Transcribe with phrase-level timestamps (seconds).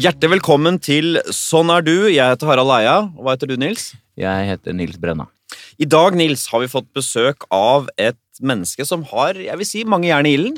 [0.00, 2.06] Hjertelig velkommen til Sånn er du.
[2.08, 3.12] Jeg heter Harald Eia.
[3.18, 3.90] Og hva heter du, Nils?
[4.16, 5.26] Jeg heter Nils Brenna.
[5.76, 9.84] I dag Nils, har vi fått besøk av et menneske som har jeg vil si,
[9.84, 10.56] mange jern i ilden.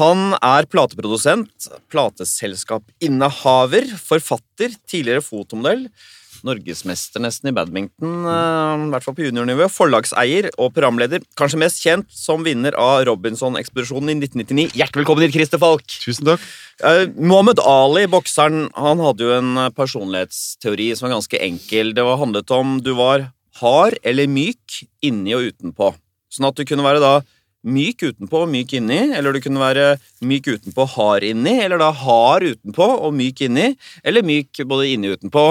[0.00, 5.92] Han er plateprodusent, plateselskapinnehaver, forfatter, tidligere fotomodell,
[6.46, 11.22] norgesmester nesten i badminton, eh, i hvert fall på juniornivå, forlagseier og programleder.
[11.38, 14.76] Kanskje mest kjent som vinner av Robinson-ekspedisjonen i 1999.
[14.78, 15.86] Hjertelig velkommen hit, Christer Falk!
[16.02, 16.46] Tusen takk.
[16.82, 21.94] Eh, Mohammed Ali, bokseren, han hadde jo en eh, personlighetsteori som var ganske enkel.
[21.94, 23.30] Det var handlet om du var
[23.60, 25.92] hard eller myk inni og utenpå.
[26.32, 27.20] Sånn at du kunne være da
[27.62, 31.92] myk utenpå og myk inni, eller du kunne være myk utenpå, hard inni, eller da
[31.94, 33.72] hard utenpå og myk inni,
[34.02, 35.44] eller myk både inni og utenpå.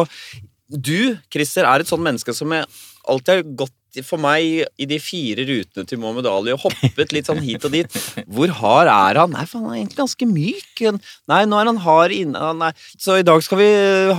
[0.72, 2.68] Du, Christer, er et sånt menneske som jeg
[3.10, 7.28] alltid har gått for meg i de fire rutene til Mohammed Ali og hoppet litt
[7.28, 7.98] sånn hit og dit.
[8.32, 9.34] Hvor hard er han?
[9.36, 10.84] Nei, for han er egentlig ganske myk.
[11.28, 12.72] Nei, nå er han hard inne nei.
[12.96, 13.70] Så i dag skal vi,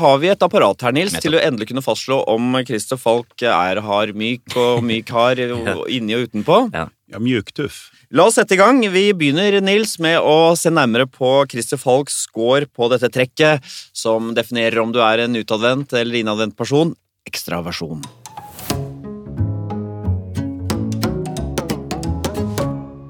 [0.02, 3.80] har vi et apparat her, Nils, til å endelig kunne fastslå om Christer Falk er
[3.86, 5.40] hard myk og myk hard
[5.96, 6.66] inni og utenpå.
[6.77, 7.86] Ja, mjuktuff.
[8.12, 8.77] La oss sette i gang.
[8.92, 13.64] Vi begynner Nils, med å se nærmere på Christer Falks score på dette trekket,
[13.96, 16.90] som definerer om du er en utadvendt eller innadvendt person.
[17.24, 18.02] Ekstraversjon.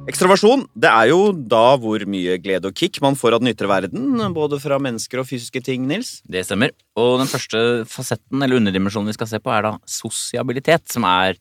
[0.06, 3.72] Ekstraversjon det er jo da hvor mye glede og kick man får av den ytre
[3.72, 6.20] verden, både fra mennesker og fysiske ting, Nils.
[6.30, 6.70] Det stemmer.
[6.94, 11.34] Og den første fasetten, eller underdimensjonen vi skal se på, er da sosiabilitet, som er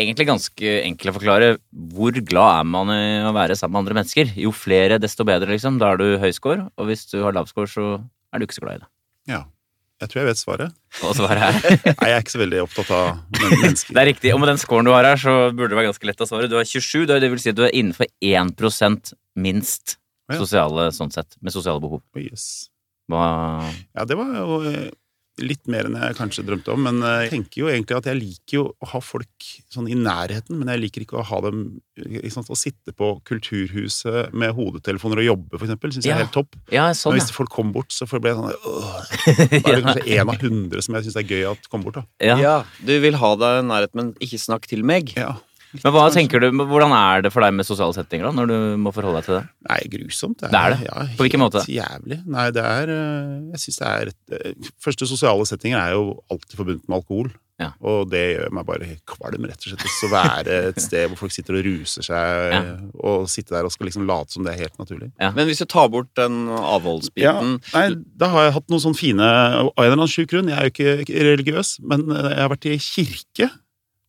[0.00, 1.48] egentlig ganske enkel å forklare.
[1.94, 4.32] Hvor glad er man i å være sammen med andre mennesker?
[4.40, 5.80] Jo flere, desto bedre, liksom.
[5.82, 7.88] Da er du høyscore, og hvis du har lavscore, så
[8.34, 8.90] er du ikke så glad i det.
[9.34, 9.42] Ja.
[10.02, 10.72] Jeg tror jeg vet svaret.
[11.06, 11.54] Og svaret er
[12.00, 13.94] Nei, jeg er ikke så veldig opptatt av mennesker.
[13.94, 14.32] Det er riktig.
[14.34, 16.50] Og med den scoren du har her, så burde det være ganske lett å svare.
[16.50, 19.96] Du har 27, det vil si at du er innenfor 1% minst
[20.34, 22.02] sosiale, sånn sett, med sosiale behov.
[22.02, 22.68] Oh, Yes.
[23.10, 23.22] Hva
[23.94, 24.90] Ja, det var jo eh,
[25.42, 28.18] litt mer enn jeg kanskje drømte om, men eh, jeg tenker jo egentlig at jeg
[28.20, 31.64] liker jo å ha folk sånn i nærheten, men jeg liker ikke å ha dem
[31.98, 36.18] ikke sant, Å sitte på Kulturhuset med hodetelefoner og jobbe, for eksempel, syns jeg Ja.
[36.20, 36.56] er helt topp.
[36.70, 39.76] Ja, Men sånn, hvis folk kommer bort, så ble blir jeg sånn øh, Da er
[39.80, 42.04] det kanskje én av hundre som jeg syns er gøy at kommer bort, da.
[42.30, 42.36] ja.
[42.38, 42.54] ja.
[42.84, 45.14] Du vil ha deg i nærhet, men ikke snakk til meg.
[45.18, 45.34] Ja.
[45.82, 48.56] Men hva tenker du, hvordan er det for deg med sosiale settinger, da, når du
[48.84, 49.44] må forholde deg til det?
[49.70, 50.38] Nei, grusomt.
[50.44, 50.82] Det er det?
[50.86, 51.64] Ja, På hvilken måte?
[51.64, 52.20] helt Jævlig.
[52.30, 56.20] Nei, det er øh, Jeg syns det er et, øh, Første sosiale settinger er jo
[56.30, 57.32] alltid forbundet med alkohol.
[57.62, 57.68] Ja.
[57.86, 59.84] Og det gjør meg bare kvalm, rett og slett.
[60.02, 62.62] Å være et sted hvor folk sitter og ruser seg, Ja.
[62.98, 65.12] og sitte der og skal liksom late som det er helt naturlig.
[65.22, 67.84] Men hvis du tar bort den Ja, avholdsbiten nei,
[68.18, 70.66] da har jeg hatt noen sånne fine Av en eller annen sjuk grunn, jeg er
[70.66, 73.50] jo ikke religiøs, men øh, jeg har vært i kirke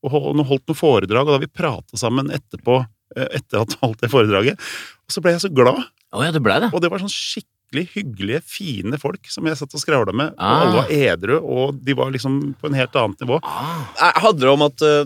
[0.05, 2.79] og holdt noen foredrag, og da vi prata sammen etterpå,
[3.17, 4.55] øh, etter at holdt det foredraget.
[5.05, 5.81] Og så ble jeg så glad.
[6.15, 6.71] Oh, ja, det ble det.
[6.73, 7.51] Og det var sånn skikkelig
[7.95, 10.31] hyggelige, fine folk som jeg satt og skravla med.
[10.37, 10.61] Og Ah.
[10.61, 13.39] alle var edru, og de var liksom på en helt annet nivå.
[13.43, 15.03] Ah, Jeg hadde det om at uh,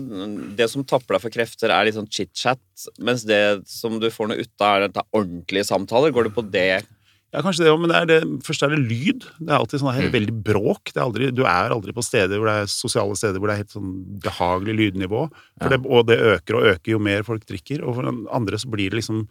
[0.60, 2.60] det som tapper deg for krefter, er litt sånn chit-chat,
[3.00, 6.12] mens det som du får noe ut av, er dette ordentlige samtaler.
[6.14, 6.84] Går det på det?
[7.32, 9.20] Ja, kanskje det òg, men det er det, først er det lyd.
[9.38, 10.12] Det er alltid sånn her Mm.
[10.16, 10.84] veldig bråk.
[10.92, 13.54] Det er aldri, du er aldri på steder hvor det er sosiale steder hvor det
[13.54, 15.30] er helt sånn behagelig lydnivå.
[15.62, 15.76] For Ja.
[15.76, 17.86] det, og det øker og øker jo mer folk drikker.
[17.86, 19.28] Og for den andre så blir det liksom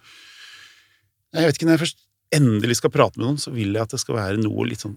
[1.34, 2.00] Jeg vet ikke, når jeg først
[2.34, 4.96] endelig skal prate med noen, så vil jeg at det skal være noe litt sånn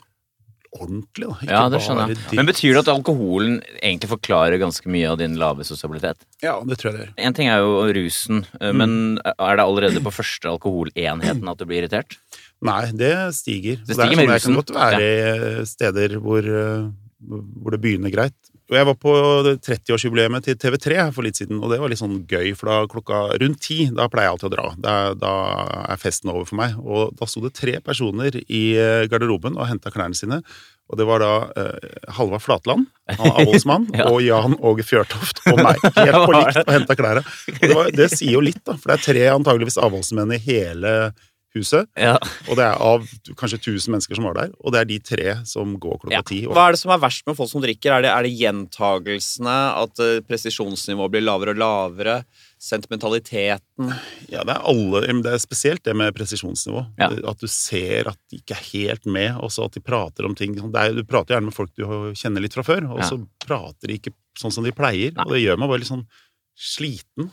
[0.81, 1.27] ordentlig.
[1.29, 1.35] da.
[1.43, 2.19] Ikke ja, det skjønner jeg.
[2.39, 6.17] Men betyr det at alkoholen egentlig forklarer ganske mye av din lave sosialitet?
[6.43, 7.15] Ja, det tror jeg det gjør.
[7.19, 8.77] En ting er jo rusen, eh, Mm.
[8.79, 12.17] men er det allerede på første alkoholenheten at du blir irritert?
[12.63, 13.81] Nei, det stiger.
[13.87, 16.89] Det stiger er med sånn, jeg kan godt være i steder hvor, eh,
[17.27, 18.37] hvor det begynner greit.
[18.73, 19.13] Og jeg var på
[19.61, 23.19] 30-årsjubileet til TV3 for litt siden, og det var litt sånn gøy, for da klokka
[23.43, 24.69] rundt ti, da pleier jeg alltid å dra.
[24.81, 25.33] Da, da
[25.93, 26.79] er festen over for meg.
[26.81, 30.41] Og da sto det tre personer i eh, garderoben og henta klærne sine.
[30.89, 34.07] Og det var da eh, Halvard Flatland, er avholdsmann, Ja.
[34.09, 35.83] og Jan Åge Fjørtoft og meg.
[35.99, 37.27] Helt på likt og henta klærne.
[37.59, 40.95] Det, var, det sier jo litt, da, for det er tre antageligvis avholdsmenn i hele
[41.55, 41.89] huset.
[42.01, 42.15] Ja.
[42.49, 43.05] Og det er av
[43.37, 46.23] kanskje 1000 mennesker som var der, og det er de tre som går klokka Ja.
[46.23, 46.47] ti.
[46.47, 47.93] og- Hva er det som er verst med folk som drikker?
[47.99, 49.57] Er det, er det gjentagelsene?
[49.83, 52.25] At uh, presisjonsnivået blir lavere og lavere?
[52.63, 53.93] Sentimentaliteten?
[54.31, 56.85] Ja, det er alle, det er spesielt det med presisjonsnivå.
[57.01, 57.09] Ja.
[57.29, 60.35] At du ser at de ikke er helt med, og så at de prater om
[60.39, 61.85] ting er, Du prater gjerne med folk du
[62.15, 65.13] kjenner litt fra før, og så prater de ikke sånn som de pleier.
[65.17, 65.25] Nei.
[65.27, 66.07] Og det gjør meg bare litt sånn
[66.59, 67.31] sliten.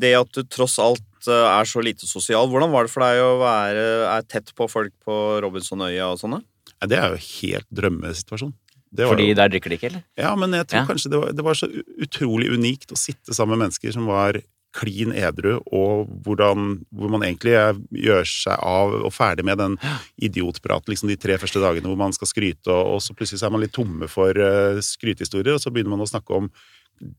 [0.00, 3.20] Det at du tross alt uh, er så lite sosial, hvordan var det for deg
[3.22, 6.40] å være er tett på folk på Robinsonøya og sånne?
[6.72, 8.54] Nei, det er jo helt drømmesituasjon.
[8.92, 10.02] Det var Fordi jo, der drikker de ikke, eller?
[10.20, 10.88] ja, men jeg tror Ja.
[10.90, 11.68] kanskje det var, det var så
[12.04, 14.36] utrolig unikt å sitte sammen med mennesker som var
[14.72, 17.52] klin edru, og hvordan, hvor man egentlig
[17.92, 19.74] gjør seg av og ferdig med den
[20.20, 23.48] idiotpraten liksom de tre første dagene hvor man skal skryte, og, og så plutselig så
[23.48, 26.48] er man litt tomme for uh, skrytehistorier, og så begynner man å snakke om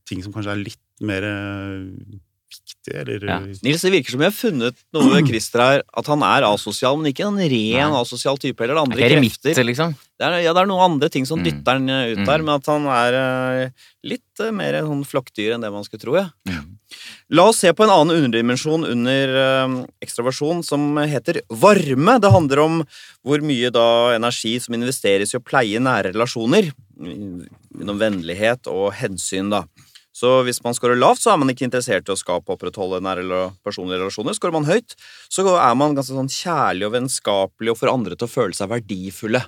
[0.08, 2.20] ting som kanskje er litt mer uh,
[2.54, 3.40] viktige, eller Ja.
[3.66, 6.98] Nils, det virker som vi har funnet noe ved Christer her, at han er asosial,
[7.00, 8.02] men ikke en ren Nei.
[8.02, 9.64] asosial type, eller andre Er ikke krefter.
[9.66, 9.96] liksom?
[10.20, 11.44] Det er, ja, det er noen andre ting som Mm.
[11.50, 12.26] dytter han eh, ut Mm.
[12.30, 13.14] der, men at han er
[13.66, 13.70] eh,
[14.04, 16.30] litt eh, mer sånn flokkdyr enn det man skulle tro, ja.
[16.48, 16.62] ja.
[17.34, 22.20] La oss se på en annen underdimensjon under eh, ekstraversjon som heter varme.
[22.22, 22.84] Det handler om
[23.26, 26.70] hvor mye da energi som investeres i å pleie nære relasjoner.
[27.74, 29.64] Gjennom vennlighet og hensyn, da.
[30.14, 33.00] Så hvis man scorer lavt, så er man ikke interessert i å skape og opprettholde
[33.02, 34.36] nære eller personlige relasjoner.
[34.38, 34.94] Scorer man høyt,
[35.34, 38.70] så er man ganske sånn kjærlig og vennskapelig og får andre til å føle seg
[38.70, 39.42] verdifulle.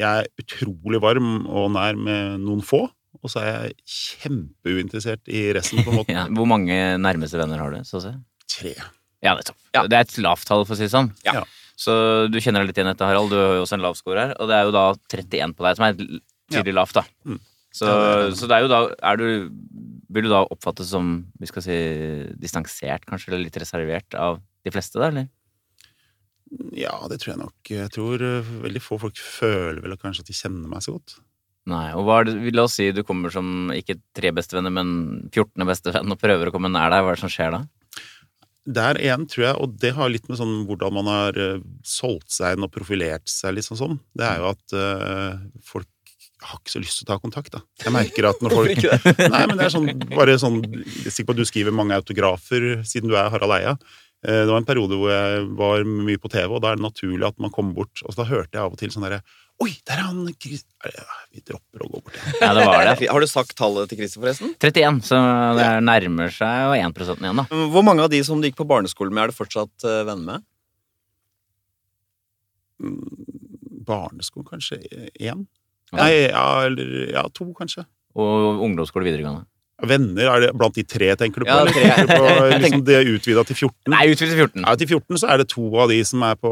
[0.00, 2.86] Jeg er utrolig varm og nær med noen få,
[3.20, 6.14] og så er jeg kjempeuinteressert i resten, på en måte.
[6.16, 6.24] Ja.
[6.32, 7.84] Hvor mange nærmeste venner har du?
[7.84, 8.12] Så å si?
[8.56, 8.72] Tre.
[9.24, 9.58] Ja, nettopp.
[9.76, 9.84] Ja.
[9.84, 11.12] Det er et lavt tall, for å si det sånn.
[11.26, 11.42] Ja.
[11.76, 11.92] Så
[12.32, 13.32] du kjenner deg litt igjen i dette, Harald.
[13.32, 14.32] Du har jo også en lav score her.
[14.40, 15.98] Og det er jo da 31 på deg, som er
[16.54, 17.04] tydelig lavt, da.
[17.28, 17.40] Mm.
[17.76, 17.86] Så,
[18.38, 19.26] så det er jo da er du,
[20.16, 21.76] Vil du da oppfattes som vi skal si,
[22.40, 25.28] distansert, kanskje, eller litt reservert av de fleste, da, eller?
[26.76, 27.70] Ja, det tror jeg nok.
[27.72, 31.16] Jeg tror eh, veldig få folk føler vel kanskje at de kjenner meg så godt.
[31.66, 31.88] Nei.
[31.98, 34.92] Og hva er det, la oss si du kommer som ikke tre bestevenner, men
[35.32, 35.66] 14.
[35.66, 37.02] bestevenn og prøver å komme nær deg.
[37.02, 37.64] Hva er det som skjer da?
[38.78, 42.30] Der igjen tror jeg, og det har litt med sånn hvordan man har eh, solgt
[42.34, 45.86] seg inn og profilert seg sånn sånn, det er jo at uh, folk
[46.50, 47.60] har ikke så lyst til å ta kontakt, da.
[47.84, 48.82] Jeg merker at når folk
[49.20, 51.96] Nei, men det er sånn, bare sånn Jeg er sikker på at du skriver mange
[51.98, 53.76] autografer siden du er Harald Eia.
[54.26, 56.86] Eh, Det var en periode hvor jeg var mye på TV, og da er det
[56.86, 58.00] naturlig at man kommer bort.
[58.06, 59.22] Og så da hørte jeg av og til sånn derre
[59.64, 60.66] Oi, der er han Chris
[61.32, 62.16] Vi dropper å gå bort.
[62.42, 63.06] Ja, det var det.
[63.14, 64.50] Har du sagt tallet til Christer, forresten?
[64.60, 65.20] 31, så
[65.56, 67.46] det er nærmer seg jo 1% igjen, da.
[67.72, 70.26] Hvor mange av de som du gikk på barneskolen med, er du fortsatt eh, venner
[70.34, 70.44] med?
[73.88, 74.80] Barneskolen, kanskje
[75.24, 75.46] én?
[75.92, 75.98] Ja.
[76.02, 77.86] Nei, ja, eller Ja, to, kanskje.
[78.16, 79.44] Og ungdomsskole videregående.
[79.84, 81.52] Venner, er det blant de tre, tenker du på?
[81.52, 81.82] Ja, eller tre.
[81.84, 83.90] tenker du på liksom det utvida til 14?
[83.92, 84.62] Nei, utvidet til 14.
[84.64, 86.50] Ja, til 14 så er det to av de som er på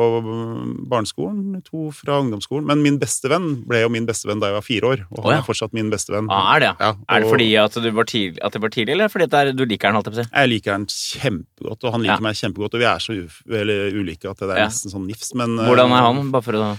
[0.93, 2.67] barneskolen, to fra ungdomsskolen.
[2.69, 5.33] Men min bestevenn ble jo min bestevenn da jeg var fire år, og han oh,
[5.33, 5.41] ja.
[5.41, 6.29] er fortsatt min bestevenn.
[6.29, 6.91] Ah, er det, ja.
[6.93, 9.35] Og, Er det fordi at, du var tidlig, at det var tidlig, eller fordi at
[9.35, 10.01] det er, du liker han?
[10.01, 12.25] holdt jeg liker han kjempegodt, og han liker Ja.
[12.29, 13.25] meg kjempegodt, og vi er så u
[13.57, 14.69] eller ulike at det er Ja.
[14.69, 16.77] nesten sånn nifs, men eh, Hvordan er han, bare for å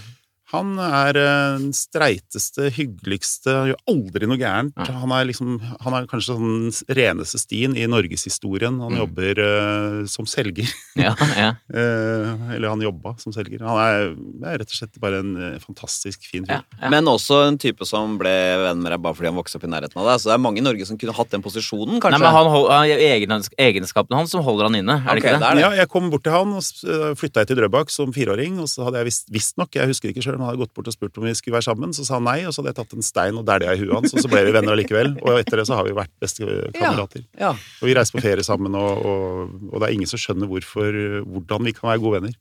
[0.52, 4.76] Han er eh, den streiteste, hyggeligste, gjør aldri noe gærent.
[4.78, 4.94] Ja.
[5.02, 8.78] Han er liksom, han er kanskje sånn reneste stien i norgeshistorien.
[8.82, 9.00] Han Mm.
[9.02, 10.68] jobber uh, som selger.
[10.96, 11.48] Ja, ja.
[11.74, 13.60] uh, eller han jobba som selger.
[13.66, 14.14] Han er,
[14.52, 16.60] er rett og slett bare en fantastisk fin fyr.
[16.60, 16.90] ja, ja.
[16.94, 18.32] Men også en type som ble
[18.62, 20.22] venn med deg bare fordi han vokste opp i nærheten av deg.
[20.22, 22.16] Så det er mange i Norge som kunne hatt den posisjonen, kanskje.
[22.16, 25.34] Nei, men han, hold- han, Egenskapene hans som holder han inne, er det okay, ikke
[25.36, 25.42] det?
[25.42, 25.64] det er det.
[25.66, 28.58] Ja, jeg kom bort til han, og flytta jeg til Drøbak som fireåring.
[28.62, 30.94] Og så hadde jeg visst, visstnok, jeg husker ikke sjøl, men hadde gått bort og
[30.94, 31.92] spurt om vi skulle være sammen.
[31.96, 33.94] Så sa han nei, og så hadde jeg tatt en stein og dælja i huet
[33.96, 35.14] hans, og så ble vi venner allikevel.
[35.22, 37.24] Og etter det så har vi vært bestekamerater.
[37.40, 37.54] Ja.
[37.80, 41.00] Og vi reiser på ferie sammen, og, og, og det er ingen som skjønner hvorfor,
[41.26, 42.36] hvordan vi kan være gode venner.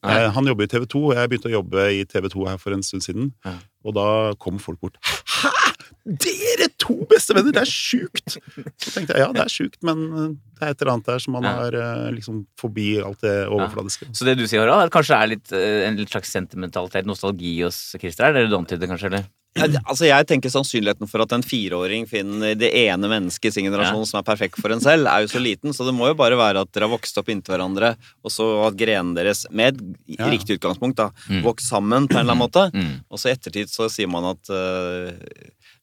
[0.00, 0.14] Nei.
[0.16, 2.60] Eh, Han jobber i TV 2, og jeg begynte å jobbe i TV 2 her
[2.62, 3.32] for en stund siden.
[3.44, 3.58] Ja.
[3.84, 4.06] Og da
[4.40, 4.96] kom folk bort.
[5.04, 5.69] Hæ?!
[6.04, 7.52] Dere to bestevenner!
[7.52, 8.36] Det er sjukt!
[8.80, 10.28] Så tenkte jeg ja, det er sjukt, men eh,
[10.60, 11.52] det er et eller annet der som man Ja.
[11.60, 14.08] har eh, liksom forbi alt det overfladiske.
[14.16, 17.60] Så det du sier, Harald, er kanskje er litt, eh, en litt slags sentimentalitet, nostalgi
[17.62, 18.30] hos Christer?
[18.30, 19.12] Er det det du antyder, kanskje?
[19.12, 19.28] eller?
[19.58, 23.50] Ja, det- altså Jeg tenker sannsynligheten for at en fireåring finner det ene mennesket i
[23.56, 25.74] sin generasjon som er perfekt for en selv, er jo så liten.
[25.74, 28.46] Så det må jo bare være at dere har vokst opp inntil hverandre, og så
[28.68, 30.30] at grenene deres, med et Ja.
[30.30, 31.42] riktig utgangspunkt, da, Mm.
[31.42, 32.70] vokst sammen på en eller annen måte.
[32.72, 33.02] Mm.
[33.10, 35.18] Og så i ettertid så sier man at øh,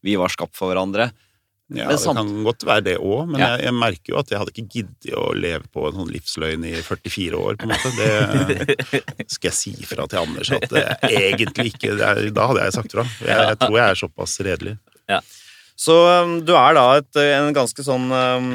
[0.07, 1.11] vi var skapt for hverandre.
[1.75, 3.47] Ja, det samt- kan godt være det òg, men Ja.
[3.57, 6.63] jeg, jeg merker jo at jeg hadde ikke giddet å leve på en sånn livsløgn
[6.63, 7.91] i 44 år, på en måte.
[8.47, 12.47] Det skal jeg si fra til Anders at det er egentlig ikke det er, Da
[12.47, 13.03] hadde jeg sagt fra.
[13.19, 14.77] Jeg, jeg tror jeg er såpass redelig.
[15.77, 18.47] Så øhm, du er da et, en ganske sånn um,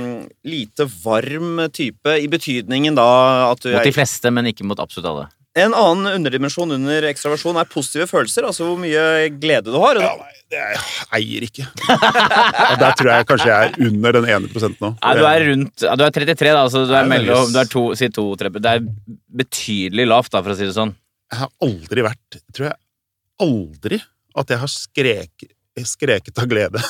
[0.42, 3.04] lite varm type, i betydningen da
[3.52, 5.28] at du Mot de fleste, men ikke mot absolutt alle.
[5.52, 9.02] En annen underdimensjon under ekstraversjon er positive følelser, altså hvor mye
[9.36, 9.98] glede du har.
[10.00, 11.66] Ja, nei, det er, jeg eier ikke.
[11.92, 14.90] Og der tror jeg kanskje jeg er under den ene prosenten nå.
[15.02, 17.68] Ja, du er rundt Du er 33, da, så du er er mellom Du er
[17.68, 18.80] to, si to, tre Det er
[19.42, 20.94] betydelig lavt, da, for å si det sånn.
[21.32, 22.78] Jeg har aldri vært Tror jeg
[23.42, 24.00] aldri
[24.40, 25.42] at jeg har skrek,
[25.84, 26.80] skreket av glede.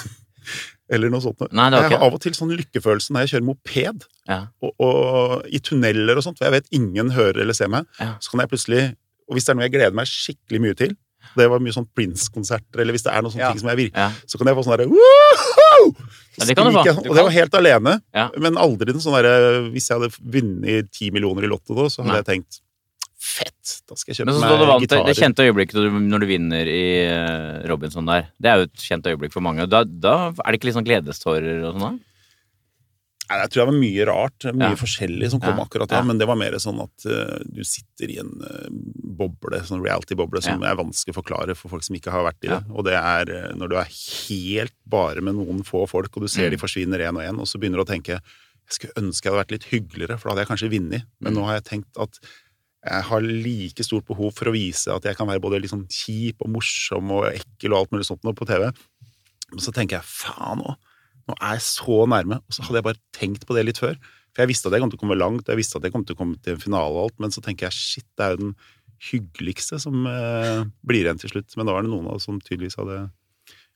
[0.93, 1.41] Eller noe sånt.
[1.53, 4.05] Nei, det var jeg har av og til sånn lykkefølelse når jeg kjører moped.
[4.29, 4.41] Ja.
[4.63, 8.13] og, og i tunneler og sånt, for jeg vet ingen hører eller ser meg, Ja.
[8.23, 8.83] så kan jeg plutselig
[9.31, 10.93] Og hvis det er noe jeg gleder meg skikkelig mye til,
[11.39, 13.51] Det var mye sånn Prince-konserter, eller hvis det er noen sånne Ja.
[13.53, 14.11] ting som jeg virker, Ja.
[14.27, 14.91] så kan jeg få sånn derre!
[16.39, 18.01] Ja, det sånn, Og det var helt alene.
[18.15, 18.29] Ja.
[18.39, 22.03] Men aldri noe sånn derre Hvis jeg hadde vunnet ti millioner i Lotto da, så
[22.03, 22.21] hadde Nei.
[22.23, 22.61] jeg tenkt
[23.23, 23.77] Fett!
[23.87, 25.07] Da skal jeg kjøpe meg vant det, gitarer.
[25.07, 25.77] det kjente øyeblikket
[26.11, 29.69] når du vinner i eh, Robinson der, det er jo et kjent øyeblikk for mange.
[29.71, 31.93] Da, da er det ikke litt sånn gledestårer og sånn da?
[33.31, 34.77] Nei, Jeg tror det var mye rart, mye Ja.
[34.77, 35.65] forskjellig som kom Ja.
[35.65, 36.03] akkurat da, Ja.
[36.03, 38.67] men det var mer sånn at uh, du sitter i en uh,
[39.23, 42.49] boble, sånn reality-boble, som er vanskelig å forklare for folk som ikke har vært i
[42.51, 42.59] det.
[42.75, 43.89] Og det er uh, når du er
[44.29, 46.61] helt bare med noen få folk, og du ser de Mm.
[46.67, 49.45] forsvinner én og én, og så begynner du å tenke jeg skulle ønske jeg hadde
[49.45, 51.03] vært litt hyggeligere, for da hadde jeg kanskje vunnet.
[51.21, 51.37] Men Mm.
[51.39, 52.19] nå har jeg tenkt at
[52.83, 56.43] jeg har like stort behov for å vise at jeg kan være både sånn kjip
[56.43, 58.67] og morsom og ekkel og alt mulig sånt på TV.
[59.53, 60.75] Men så tenker jeg faen nå,
[61.31, 62.41] nå er jeg så nærme.
[62.43, 63.95] Og så hadde jeg bare tenkt på det litt før.
[64.33, 66.07] For jeg visste at jeg kom til å komme langt, jeg visste at jeg kom
[66.09, 68.35] til å komme til en finale og alt, men så tenker jeg shit, det er
[68.35, 68.55] jo den
[69.03, 71.55] hyggeligste som eh, blir igjen til slutt.
[71.59, 73.05] Men da var det noen av oss som tydeligvis hadde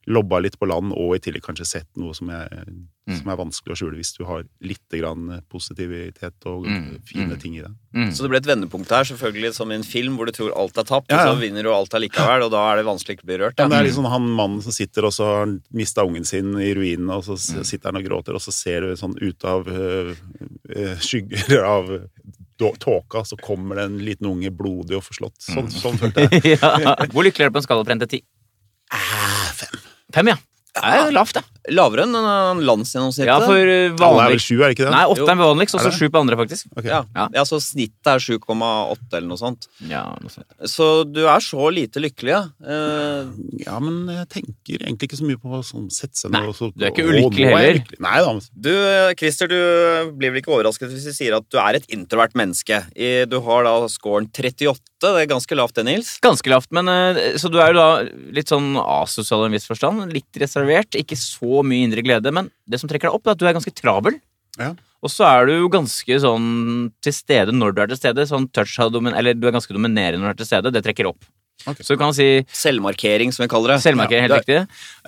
[0.07, 2.67] lobba litt på land, og i tillegg kanskje sett noe som, jeg,
[3.11, 7.41] som er vanskelig å skjule hvis du har litt grann positivitet og Mm, fine mm.
[7.43, 7.73] ting i det.
[7.97, 8.13] Mm.
[8.15, 10.79] Så det ble et vendepunkt her, selvfølgelig som i en film hvor du tror alt
[10.79, 11.33] er tapt, Ja, ja.
[11.33, 13.59] og så vinner du alt allikevel, og da er det vanskelig ikke å bli rørt.
[13.59, 16.71] Ja, det er liksom han mannen som sitter og så har mista ungen sin i
[16.79, 17.65] ruinene, og så Mm.
[17.65, 20.15] sitter han og gråter, og så ser du sånn ut av øh,
[20.77, 21.91] øh, skygger av
[22.59, 25.37] tåka, så kommer det en liten unge blodig og forslått.
[25.45, 26.57] Sånn, sånn følte jeg.
[26.63, 26.95] ja.
[27.13, 28.25] Hvor lykkelig er du på en skala fra 1 til 10?
[30.13, 30.25] Ah, fem.
[30.25, 30.39] Fem, ja.
[30.77, 31.43] Det er lavt, ja.
[31.75, 33.27] Lavere enn en landsgjennomsnittet.
[33.27, 33.67] Ja, for vanlig.
[33.67, 34.93] Alle er vel vanlig sju, er det ikke det?
[34.95, 36.69] Nei, åtte er vanligst, og så sju på andre, faktisk.
[36.79, 36.85] Ok.
[36.87, 37.01] ja.
[37.17, 37.25] Ja.
[37.35, 39.67] ja, så snittet er 7,8 eller noe sånt.
[39.91, 40.47] Ja, noe sånt.
[40.71, 42.43] Så du er så lite lykkelig, ja.
[42.63, 43.33] Eh,
[43.67, 46.59] Ja, men jeg tenker egentlig ikke så mye på sånn sette seg Nei, ned og
[46.61, 47.79] så du er ikke «Å, nå ulykkelig er jeg heller».
[47.81, 48.01] lykkelig».
[48.07, 48.33] Nei da.
[48.37, 51.81] men- Du, eh, Christer, du blir vel ikke overrasket hvis vi sier at du er
[51.81, 52.85] et introvert menneske.
[52.95, 54.79] I- Du har da scoren 38.
[55.03, 56.15] Det er ganske lavt, det, Nils.
[56.25, 57.89] Ganske lavt, men eh, Så du er jo da
[58.33, 60.07] litt sånn asosial i en viss forstand.
[60.13, 60.31] Litt
[60.67, 60.99] reservert.
[60.99, 63.57] Ikke så mye indre glede, men det som trekker deg opp, er at du er
[63.57, 64.19] ganske travel.
[64.59, 64.75] Ja.
[65.05, 68.27] Og så er du jo ganske sånn til stede når du er til stede.
[68.27, 70.73] Sånn touch Eller du er ganske dominerende når du er til stede.
[70.73, 71.25] Det trekker opp.
[71.67, 71.83] Okay.
[71.83, 73.83] Så du kan si Selvmarkering, som vi kaller det.
[73.83, 74.59] Selvmarkering, helt Ja, riktig.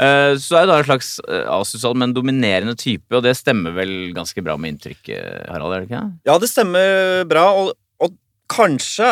[0.01, 3.75] Uh, Så er du da en slags uh, asosial, men dominerende type, og det stemmer
[3.77, 5.75] vel ganske bra med inntrykket, Harald?
[5.75, 6.03] er det ikke?
[6.27, 7.45] Ja, det stemmer bra.
[7.53, 7.75] Og
[8.49, 9.09] kanskje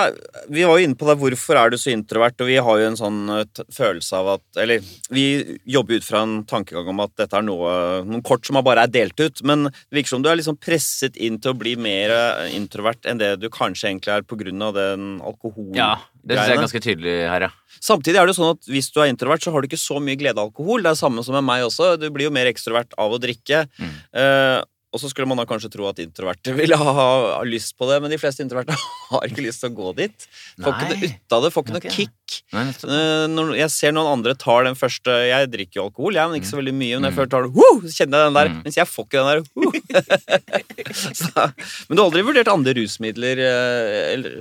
[0.49, 2.40] Vi var jo inne på det, hvorfor er du så introvert?
[2.40, 5.26] Og vi har jo en sånn eh, følelse av at Eller vi
[5.69, 7.71] jobber ut fra en tankegang om at dette er noe,
[8.07, 9.43] noen kort som bare er delt ut.
[9.47, 13.07] Men det virker som du er liksom presset inn til å bli mer eh, introvert
[13.07, 15.71] enn det du kanskje egentlig er på grunn av den alkohol...
[15.76, 15.95] Ja,
[16.26, 17.52] det syns jeg er ganske tydelig her, ja.
[17.83, 20.00] Samtidig er det jo sånn at hvis du er introvert, så har du ikke så
[20.02, 20.83] mye glede av alkohol.
[20.83, 21.93] Det er samme som med meg også.
[22.00, 23.66] Du blir jo mer ekstrovert av å drikke.
[23.76, 23.93] Mm.
[24.23, 24.59] Eh,
[24.95, 26.93] og så skulle man da kanskje tro at introverte ville ha,
[27.37, 28.73] ha lyst på det, men de fleste introverte
[29.11, 30.26] har ikke lyst til å gå dit.
[30.62, 32.37] Får ikke det ut av det, får ikke noe kick.
[32.57, 32.62] Nei.
[32.71, 36.40] Eh, når jeg ser noen andre tar den første Jeg drikker jo alkohol, jeg, men
[36.40, 36.97] ikke så veldig mye.
[36.99, 37.19] Men jeg Mm.
[37.21, 38.49] først tar det, woo, så kjenner jeg den der.
[38.55, 38.62] Mm.
[38.66, 39.40] Mens jeg får ikke den der.
[41.21, 41.45] så,
[41.88, 43.43] men du har aldri vurdert andre rusmidler?
[43.47, 44.37] eh, Eller,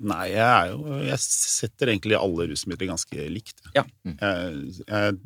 [0.00, 3.56] Nei, jeg er jo Jeg setter egentlig alle rusmidler ganske likt.
[3.76, 3.84] Ja.
[4.04, 5.18] Jeg, jeg,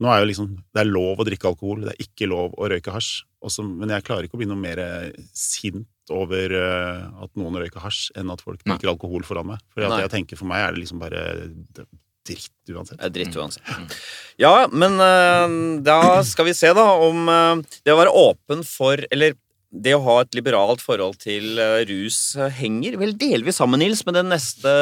[0.00, 2.70] nå er jo liksom Det er lov å drikke alkohol, det er ikke lov å
[2.72, 3.20] røyke hasj.
[3.40, 4.80] Også, men jeg klarer ikke å bli noe mer
[5.32, 9.62] sint over uh, at noen røyker hasj, enn at folk drikker alkohol foran meg.
[9.72, 11.22] For jeg tenker for meg er det liksom bare
[12.26, 12.98] dritt uansett.
[13.00, 13.94] Er dritt uansett.
[14.40, 19.00] Ja, men uh, da skal vi se, da, om uh, det å være åpen for
[19.10, 19.38] Eller
[19.70, 24.02] det å ha et liberalt forhold til eh, rus eh, henger vel delvis sammen, Nils,
[24.06, 24.72] med den neste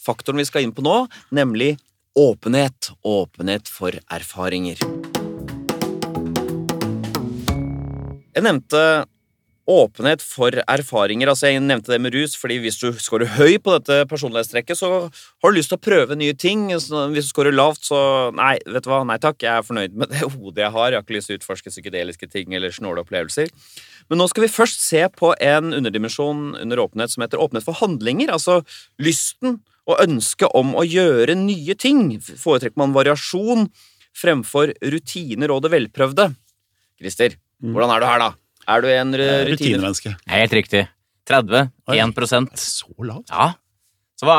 [0.00, 1.02] faktoren vi skal inn på nå,
[1.34, 1.74] nemlig
[2.18, 2.92] åpenhet.
[3.02, 4.78] Åpenhet for erfaringer.
[8.40, 8.82] Jeg nevnte
[9.68, 11.28] åpenhet for erfaringer.
[11.28, 15.10] Altså Jeg nevnte det med rus, fordi hvis du scorer høy på dette personlighetstrekket, så
[15.12, 16.70] har du lyst til å prøve nye ting.
[16.72, 20.08] Hvis du scorer lavt, så nei, vet du hva, nei takk, jeg er fornøyd med
[20.14, 20.88] det hodet jeg har.
[20.88, 23.52] Jeg har ikke lyst til å utforske psykedeliske ting eller snåle opplevelser.
[24.08, 27.76] Men nå skal vi først se på en underdimensjon under åpenhet som heter åpenhet for
[27.82, 28.32] handlinger.
[28.32, 28.62] Altså
[29.04, 32.16] lysten og ønsket om å gjøre nye ting.
[32.24, 33.68] Foretrekker man variasjon
[34.16, 36.30] fremfor rutiner og det velprøvde?
[36.96, 37.36] Christer.
[37.62, 38.30] Hvordan er du her, da?
[38.70, 39.16] Er du en.
[39.50, 40.14] Rutinemenneske.
[40.30, 40.86] Helt riktig.
[41.30, 41.70] 30.
[41.90, 41.98] Oi.
[42.00, 43.30] 1 Er så lavt?
[43.30, 43.52] Ja.
[44.20, 44.34] Så hva,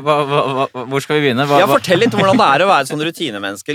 [0.00, 1.44] hva, hva, Hvor skal vi begynne?
[1.44, 3.74] Hva, Ja, Fortell litt om hvordan det er å være sånn rutinemenneske.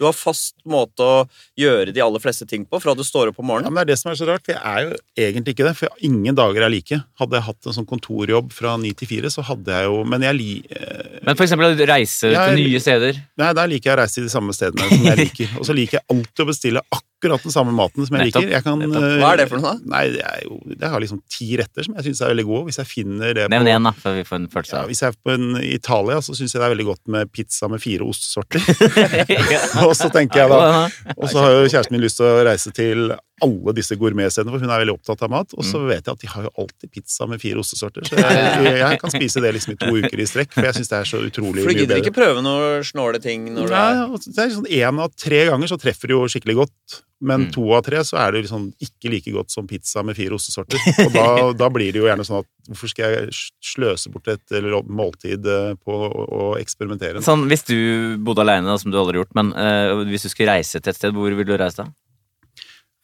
[0.00, 1.16] Du har fast måte å
[1.60, 3.90] gjøre de aller fleste ting på fra du står opp om Ja, men Det er
[3.92, 4.96] det som er så rart, for jeg er jo
[5.26, 5.74] egentlig ikke det.
[5.76, 7.02] For ingen dager er like.
[7.20, 10.24] Hadde jeg hatt en sånn kontorjobb fra ni til fire, så hadde jeg jo Men
[10.24, 10.50] jeg li...
[10.72, 13.20] eh, Men for eksempel å reise jeg, til nye steder.
[13.44, 15.52] Nei, der liker jeg å reise til de samme stedene som jeg liker.
[15.60, 18.44] Og så liker jeg alltid å bestille akkurat akkurat den samme maten som jeg Nettopp,
[18.44, 18.52] liker.
[18.54, 19.90] Jeg kan, eh, Hva er det for noe, da?
[19.94, 22.64] Nei, det er jo Jeg har liksom ti retter som jeg syns er veldig gode.
[22.68, 25.02] Hvis jeg finner det Nevn én, da, før vi får en følelse av ja, Hvis
[25.02, 27.82] jeg er på en Italia, så syns jeg det er veldig godt med pizza med
[27.82, 28.60] fire ostesorter.
[29.88, 32.74] Og så tenker jeg da Og så har jo kjæresten min lyst til å reise
[32.74, 35.54] til alle disse gourmetstedene, for hun er veldig opptatt av mat.
[35.58, 38.76] Og så vet jeg at de har jo alltid pizza med fire ostesorter, så jeg,
[38.78, 41.10] jeg kan spise det liksom i to uker i strekk, for jeg syns det er
[41.10, 41.66] så utrolig mye bedre.
[41.66, 44.70] For du gidder ikke prøve noen snåle ting når du er Nei, det er sånn
[44.70, 47.50] En av tre ganger så treffer det jo skikkelig godt, men Mm.
[47.54, 50.78] to av tre så er det liksom ikke like godt som pizza med fire ostesorter.
[51.06, 51.26] Og da,
[51.56, 55.46] da blir det jo gjerne sånn at hvorfor skal jeg sløse bort et eller måltid
[55.48, 57.22] eh, på å, å eksperimentere?
[57.24, 57.76] Sånn, hvis du
[58.24, 60.92] bodde alene, da, som du aldri har gjort, men eh, hvis du skulle reise til
[60.92, 61.88] et sted, hvor ville du reise da?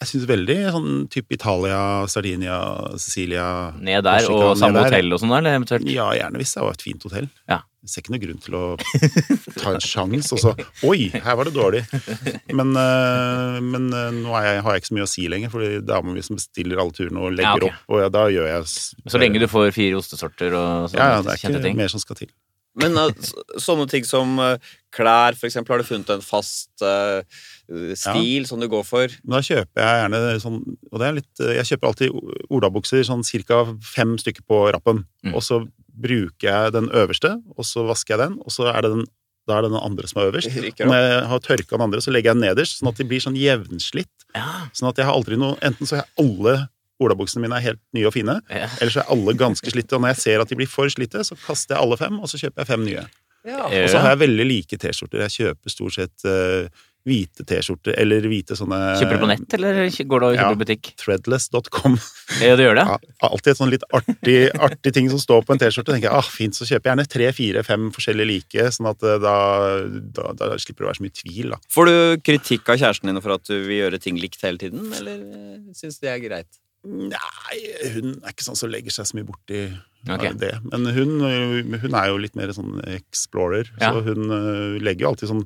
[0.01, 1.79] Jeg syns veldig sånn type Italia,
[2.09, 2.55] Sardinia,
[2.97, 4.87] Sicilia Ned der, Korsika, og samme der.
[4.95, 5.85] hotell og sånn, eller eventuelt?
[5.93, 7.29] Ja, gjerne hvis det var et fint hotell.
[7.53, 7.59] Ja.
[7.85, 8.63] Jeg ser ikke noe grunn til å
[9.61, 10.55] ta en sjanse, og så
[10.89, 11.83] Oi, her var det dårlig!
[12.53, 15.53] Men, eh, men eh, nå er jeg, har jeg ikke så mye å si lenger,
[15.53, 17.73] for det er vi som bestiller alle turene og legger Ja, okay.
[17.77, 21.11] opp, og ja, da gjør jeg Så lenge du får fire ostesorter og sånne Ja,
[21.19, 21.77] ja, det er ikke ting.
[21.81, 22.33] mer som skal til.
[22.81, 24.37] Men så- sånne ting som
[24.95, 27.21] klær, for eksempel, har du funnet en fast uh,
[27.99, 29.13] stil som du går for?
[29.23, 30.59] Da kjøper jeg gjerne sånn
[30.91, 32.17] Og det er litt Jeg kjøper alltid
[32.51, 33.63] olabukser sånn ca.
[33.85, 35.05] fem stykker på rappen.
[35.25, 35.35] Mm.
[35.35, 35.63] Og så
[36.01, 39.09] bruker jeg den øverste, og så vasker jeg den, og så er det den
[39.49, 40.53] da er det den andre som er øverst.
[40.53, 43.07] Og når jeg har tørka den andre, så legger jeg den nederst, sånn at de
[43.09, 44.13] blir sånn jevnslitt.
[44.37, 46.69] Ja, Sånn at jeg har aldri noe Enten så er alle
[47.03, 48.69] olabuksene mine er helt nye og fine, ja.
[48.79, 49.97] eller så er alle ganske slitte.
[49.97, 52.31] Og når jeg ser at de blir for slitte, så kaster jeg alle fem, og
[52.31, 53.01] så kjøper jeg fem nye.
[53.01, 53.27] Ja.
[53.49, 53.67] Ja.
[53.73, 55.23] Og så har jeg veldig like T-skjorter.
[55.25, 56.69] Jeg kjøper stort sett eh,
[57.11, 60.61] hvite T-skjorter, eller hvite sånne Kjøper du på nett, eller går du og kjøper Ja.
[60.63, 60.93] butikk?
[61.03, 61.97] Threadless.com.
[62.41, 62.85] Ja, du gjør det?
[62.87, 65.93] Ja, alltid et sånn litt artig, artig ting som står på en T-skjorte.
[65.97, 69.03] tenker jeg, ah, Fint, så kjøper jeg gjerne tre, fire, fem forskjellige like, sånn at
[69.03, 69.37] eh, da,
[70.17, 71.53] da, da slipper det å være så mye tvil.
[71.57, 71.61] da.
[71.75, 71.97] Får du
[72.31, 75.71] kritikk av kjæresten din for at du vil gjøre ting likt hele tiden, eller uh,
[75.77, 76.61] syns det er greit?
[76.87, 77.57] Nei,
[77.93, 79.59] hun er ikke sånn som legger seg så mye borti
[80.09, 80.33] okay.
[80.41, 80.55] det.
[80.71, 81.19] Men hun,
[81.83, 83.91] hun er jo litt mer sånn explorer, Ja.
[83.93, 84.31] så hun
[84.81, 85.45] legger jo alltid sånn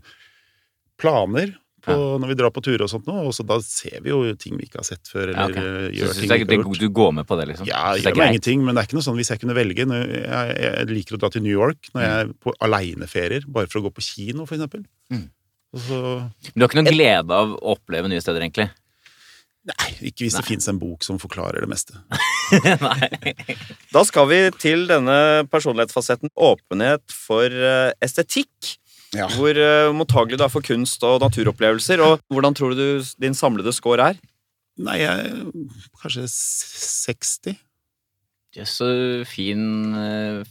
[1.00, 4.12] planer på, når vi drar på turer og sånt nå, og så da ser vi
[4.12, 5.90] jo ting vi ikke har sett før, eller ja, okay.
[5.98, 6.80] Gjør så, ting jeg, vi det, ikke har det, gjort.
[6.80, 7.68] du går med på det, liksom?
[7.68, 9.56] Ja, jeg er gjør meg ingenting, men det er ikke noe sånn hvis jeg kunne
[9.58, 13.48] velge når jeg, jeg liker å dra til New York når jeg er på aleneferier,
[13.58, 14.86] bare for å gå på kino, for eksempel.
[15.12, 15.26] Mm.
[15.74, 16.00] Og så,
[16.48, 18.70] Men du har ikke noen glede av å oppleve nye steder, egentlig?
[19.64, 20.48] nei, ikke hvis det Nei.
[20.50, 21.96] fins en bok som forklarer det meste.
[23.94, 28.74] Da skal vi til denne personlighetsfasetten åpenhet for uh, estetikk.
[29.14, 29.28] Ja.
[29.34, 32.00] Hvor uh, mottagelig du er for kunst og naturopplevelser.
[32.02, 32.86] Og hvordan tror du
[33.22, 34.22] din samlede score er?
[34.82, 35.34] Nei, jeg
[36.02, 37.54] kanskje s- 60.
[38.54, 38.88] Jøss, så
[39.26, 39.62] fin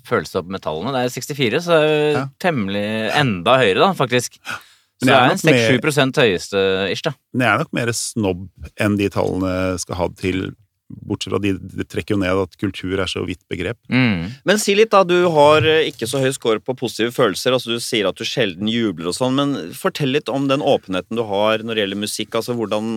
[0.08, 0.91] følelse følelse med metallene.
[0.95, 2.23] Det er 64, så det er Ja.
[2.39, 4.39] temmelig enda høyere, da, faktisk.
[4.43, 7.13] Så det jeg er er en 6-7 høyeste ish, da.
[7.34, 8.43] Men jeg er nok mer snobb
[8.80, 10.54] enn de tallene skal ha til.
[11.01, 13.79] Bortsett fra de, de trekker jo ned at kultur er så vidt begrep.
[13.89, 14.29] Mm.
[14.45, 15.01] Men si litt, da.
[15.08, 17.56] Du har uh, ikke så høy score på positive følelser.
[17.58, 21.17] altså Du sier at du sjelden jubler og sånn, men fortell litt om den åpenheten
[21.19, 22.36] du har når det gjelder musikk.
[22.39, 22.89] altså hvordan...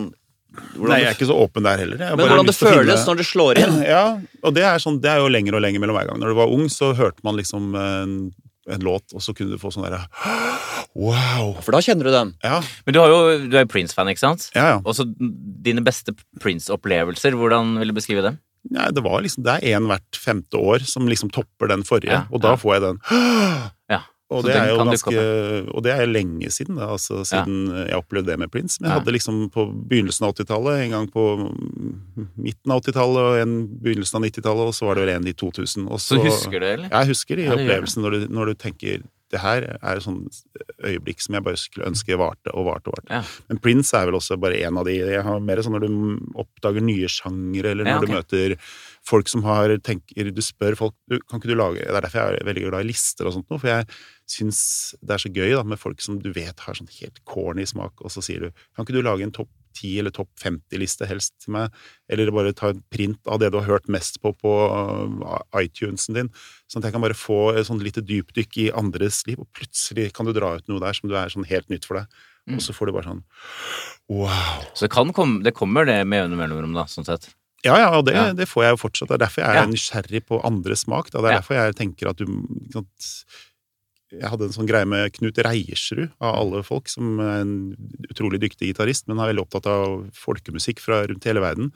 [0.77, 2.01] hvordan Nei, jeg er ikke så åpen der heller.
[2.01, 3.79] Jeg men hvordan det finne- føles når det slår inn.
[3.85, 4.05] Ja,
[4.43, 6.21] og det er, sånn, det er jo lenger og lenger mellom hver gang.
[6.23, 7.73] Når du var ung, så hørte man liksom
[8.69, 10.05] en, låt, og så kunne du få sånn derre
[10.97, 11.53] Wow!
[11.61, 12.31] For da kjenner du den.
[12.45, 13.19] Ja, Men du, har jo,
[13.51, 14.49] du er jo Prince-fan, ikke sant?
[14.57, 14.71] ja.
[14.75, 14.79] ja.
[14.83, 15.05] Og så
[15.67, 18.39] dine beste Prince-opplevelser, hvordan vil du beskrive dem?
[18.73, 22.11] Nei, det, var liksom, det er én hvert femte år som liksom topper den forrige,
[22.17, 22.61] Ja, og da ja.
[22.63, 23.01] får jeg den.
[24.29, 24.37] Ja.
[24.37, 25.21] Og det er jo ganske
[25.71, 28.81] Og det er lenge siden, da, altså, siden jeg opplevde det med Prince.
[28.81, 29.01] Men jeg Ja.
[29.01, 31.25] hadde liksom på begynnelsen av 80-tallet, en gang på
[32.37, 35.33] midten av 80-tallet og en begynnelsen av 90-tallet, og så var det vel en i
[35.33, 35.87] 2000.
[35.89, 36.89] Og Så husker du, eller?
[36.91, 39.03] Ja, jeg husker de Ja, det opplevelsene når du, når du tenker
[39.35, 40.37] det her er et sånt
[40.87, 43.11] øyeblikk som jeg bare skulle ønske varte og varte og varte.
[43.11, 43.23] Ja.
[43.51, 44.95] Men Prince er vel også bare en av de.
[45.03, 48.07] Jeg har mer sånn når du oppdager nye sjangere, eller når Ja, ok.
[48.07, 48.57] du møter
[49.07, 52.23] folk som har tenker Du spør folk du, Kan ikke du lage Det er derfor
[52.23, 53.87] jeg er veldig glad i lister og sånt noe, for jeg
[54.31, 54.61] syns
[55.01, 58.03] det er så gøy da med folk som du vet har sånn helt corny smak,
[58.03, 61.35] og så sier du Kan ikke du lage en topp 10 eller topp 50-liste helst
[61.45, 61.75] til meg,
[62.09, 66.17] eller bare ta en print av det du har hørt mest på på uh, iTunesen
[66.17, 66.31] din,
[66.65, 70.09] sånn at jeg kan bare få et sånn lite dypdykk i andres liv, og plutselig
[70.17, 72.17] kan du dra ut noe der som du er sånn helt nytt for deg,
[72.47, 72.61] Mm.
[72.61, 73.23] og så får du bare sånn
[74.07, 74.61] wow.
[74.71, 77.27] Så det, kan komme, det kommer det med jevne mellomrom, da, sånn sett.
[77.67, 78.33] Ja, ja, og det, Ja.
[78.33, 79.09] det får jeg jo fortsatt.
[79.11, 79.67] Det er derfor jeg er Ja.
[79.67, 81.11] nysgjerrig på andres smak.
[81.11, 81.21] Da.
[81.21, 81.41] Det er Ja.
[81.41, 82.27] derfor jeg tenker at du
[82.73, 83.25] sant,
[84.13, 87.75] Jeg hadde en sånn greie med Knut Reiersrud, av alle folk, som er en
[88.09, 91.73] utrolig dyktig gitarist, men er veldig opptatt av folkemusikk fra rundt hele verden.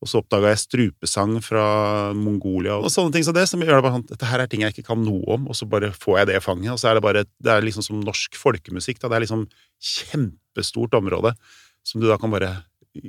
[0.00, 3.82] Og så oppdaga jeg strupesang fra Mongolia og sånne ting som det, som gjør det
[3.84, 6.18] bare sånn Dette her er ting jeg ikke kan noe om, og så bare får
[6.18, 6.72] jeg det i fanget.
[6.72, 9.08] Og så er det bare Det er liksom som norsk folkemusikk, da.
[9.08, 9.48] Det er liksom
[9.82, 11.34] kjempestort område
[11.84, 12.64] som du da kan bare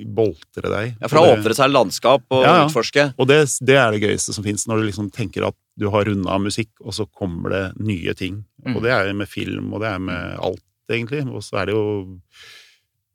[0.05, 0.93] boltre deg.
[1.01, 2.67] Ja, For å åpne seg landskap og Ja, ja.
[2.67, 3.07] utforske.
[3.17, 6.05] Og det, det er det gøyeste som fins, når du liksom tenker at du har
[6.09, 8.41] runda musikk, og så kommer det nye ting.
[8.65, 8.75] Mm.
[8.75, 11.23] Og det er jo med film, og det er med alt, egentlig.
[11.31, 11.85] Og så er det jo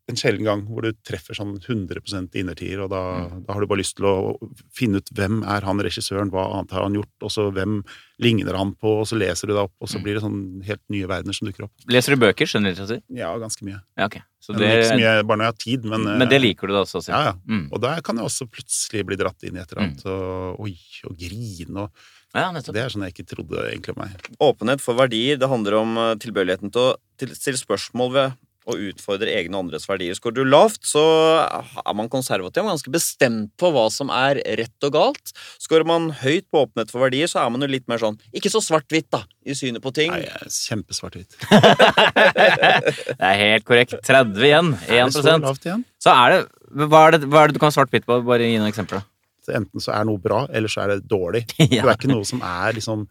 [0.06, 3.46] en sjelden gang hvor du treffer sånn 100 innertier, og da, Mm.
[3.46, 4.36] da har du bare lyst til å
[4.70, 7.82] finne ut hvem er han regissøren, hva annet har han gjort, og så hvem
[8.20, 10.02] ligner han på, og så leser du det opp, og så Mm.
[10.04, 11.72] blir det sånn helt nye verdener som dukker opp.
[11.88, 12.44] Leser du bøker?
[12.44, 13.02] skjønner Skjønnlitteratur?
[13.16, 13.80] Ja, ganske mye.
[13.96, 14.20] Ja, okay.
[14.46, 16.82] Det, ikke så mye bare når jeg har tid, men men det liker du da
[16.84, 16.98] også?
[17.00, 17.10] å si.
[17.12, 17.32] Ja, ja.
[17.48, 17.68] Mm.
[17.72, 20.76] Og der kan jeg også plutselig bli dratt inn i et eller annet, og oi,
[21.08, 21.90] og grine, og
[22.34, 24.10] Ja, det er sånn jeg ikke trodde egentlig om meg.
[24.42, 26.96] Åpenhet for verdier, det handler om eh, tilbøyeligheten til å
[27.32, 28.32] stille spørsmål ved
[28.64, 30.16] å utfordrer egne og andres verdier.
[30.16, 31.02] Skårer du lavt, så
[31.44, 35.34] er man konservativ og ganske bestemt på hva som er rett og galt.
[35.60, 38.52] Skårer man høyt på åpenhet for verdier, så er man jo litt mer sånn ikke
[38.52, 40.12] så svart-hvitt, da, i synet på ting.
[40.14, 41.38] Nei, jeg er kjempesvart-hvitt.
[43.18, 43.96] Det er helt korrekt.
[44.04, 44.72] 30 igjen.
[44.88, 45.84] Er det så 1 lavt igjen?
[46.02, 48.20] Så er det hva, er det hva er det du kan svart-hvitt på?
[48.26, 49.04] Bare gi noen eksempler.
[49.52, 51.44] enten så er noe bra, eller så er det dårlig.
[51.58, 51.84] Ja.
[51.84, 53.04] Det er ikke noe som er liksom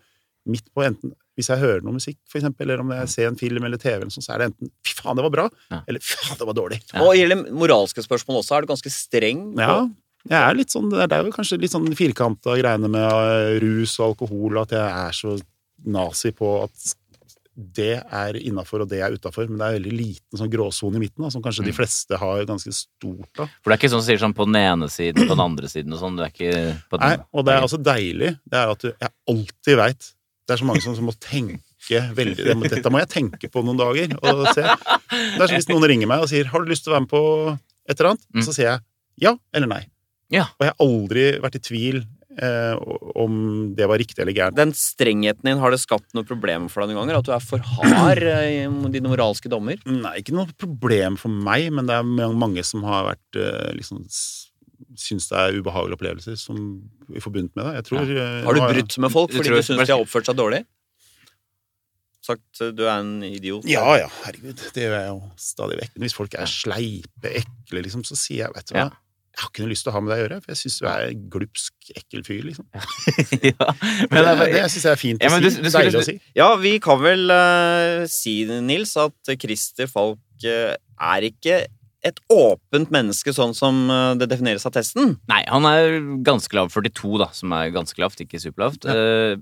[0.50, 3.36] midt på enten Hvis jeg hører noe musikk, for eksempel, eller om jeg ser en
[3.40, 5.82] film eller TV, eller sånt, så er det enten 'fy faen, det var bra', Ja.
[5.88, 6.82] eller 'fy faen, det var dårlig'.
[6.94, 7.02] Ja.
[7.02, 9.58] Og gjelder moralske spørsmål også, er du ganske streng.
[9.58, 9.90] Ja,
[10.30, 14.00] jeg er litt sånn, det er- jo kanskje litt sånn firkanta greiene med eh, rus
[14.00, 15.42] og alkohol, at jeg er så
[15.86, 16.96] nazi på at
[17.56, 21.00] det er innafor og det er utafor, men det er veldig liten sånn gråsone i
[21.00, 21.76] midten, da, som kanskje de Mm.
[21.78, 23.50] fleste har ganske stort av.
[23.62, 25.68] For det er ikke sånn som sier sånn på den ene siden, på den andre
[25.68, 26.18] siden og sånn.
[26.18, 29.10] Du er ikke på Nei, og det er altså deilig, det er at du, jeg
[29.30, 30.14] alltid veit
[30.44, 33.80] Det er så mange som, som må tenke veldig Dette må jeg tenke på noen
[33.80, 34.16] dager.
[34.24, 34.64] Og se.
[34.64, 37.06] Det er som hvis noen ringer meg og sier 'Har du lyst til å være
[37.06, 37.24] med på
[37.90, 38.44] et eller annet?' Mm.
[38.44, 38.80] Så sier jeg
[39.22, 39.84] ja eller nei.
[40.34, 40.50] Ja.
[40.58, 42.00] Og jeg har aldri vært i tvil
[42.42, 42.76] eh,
[43.20, 43.36] om
[43.78, 44.58] det var riktig eller gærent.
[44.58, 47.20] Den strengheten din, har det skapt noen problemer for deg noen ganger?
[47.22, 49.78] At du er for hard eh, i dine moralske dommer?
[49.86, 54.02] Nei, ikke noe problem for meg, men det er mange som har vært eh, liksom
[55.00, 56.58] Syns det er ubehagelige opplevelser som
[57.14, 57.74] i forbundet med det.
[57.82, 58.28] Jeg tror ja.
[58.46, 60.64] Har du brutt med folk fordi du, du syns de har oppført seg dårlig?
[62.24, 63.66] Sagt eh, du er en idiot?
[63.68, 64.62] Ja, ja, herregud.
[64.76, 65.96] Det gjør jeg jo stadig vekk.
[66.06, 68.94] Hvis folk er sleipe, ekle, liksom, så sier jeg, vet du hva, Ja.
[69.34, 70.78] jeg har ikke noe lyst til å ha med deg å gjøre, for jeg syns
[70.80, 72.68] du er en glupsk, ekkel fyr, liksom.
[73.52, 73.68] ja.
[74.08, 75.44] Men det er det syns jeg er fint Ja, å si.
[75.50, 76.16] du- du Deilig du, å si.
[76.40, 78.38] Ja, vi kan vel uh, si,
[78.72, 80.76] Nils, at Christer Falk uh,
[81.12, 81.64] er ikke
[82.08, 85.16] et åpent menneske, sånn som eh, det defineres av testen.
[85.32, 86.72] nei, han er ganske lav.
[86.74, 88.88] 42, da, som er ganske lavt, ikke superlavt.
[88.90, 89.38] Eh,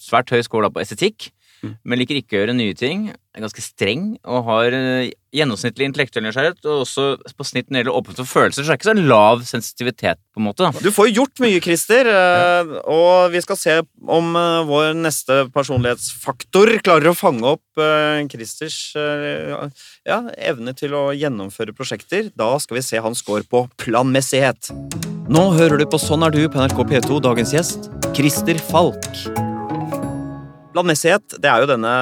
[0.00, 1.30] svært høy da på estetikk,
[1.64, 1.74] Mm.
[1.82, 3.06] men liker ikke å gjøre nye ting.
[3.34, 7.80] Er ganske streng og har eh, gjennomsnittlig intellektuell nysgjerrighet, og også på snitt når det
[7.80, 10.68] gjelder åpent for følelser, så er det ikke så lav sensitivitet, på en måte.
[10.68, 10.84] da.
[10.84, 16.76] Du får gjort mye, Christer, eh, og vi skal se om eh, vår neste personlighetsfaktor
[16.84, 17.62] klarer å fange opp
[18.30, 22.28] Christers ja, evne til å gjennomføre prosjekter.
[22.38, 24.70] Da skal vi se hans score på planmessighet.
[25.26, 29.53] Nå hører du på Sånn er du på NRK P2, dagens gjest, Christer Falk.
[30.74, 31.94] Planmessighet, det er jo denne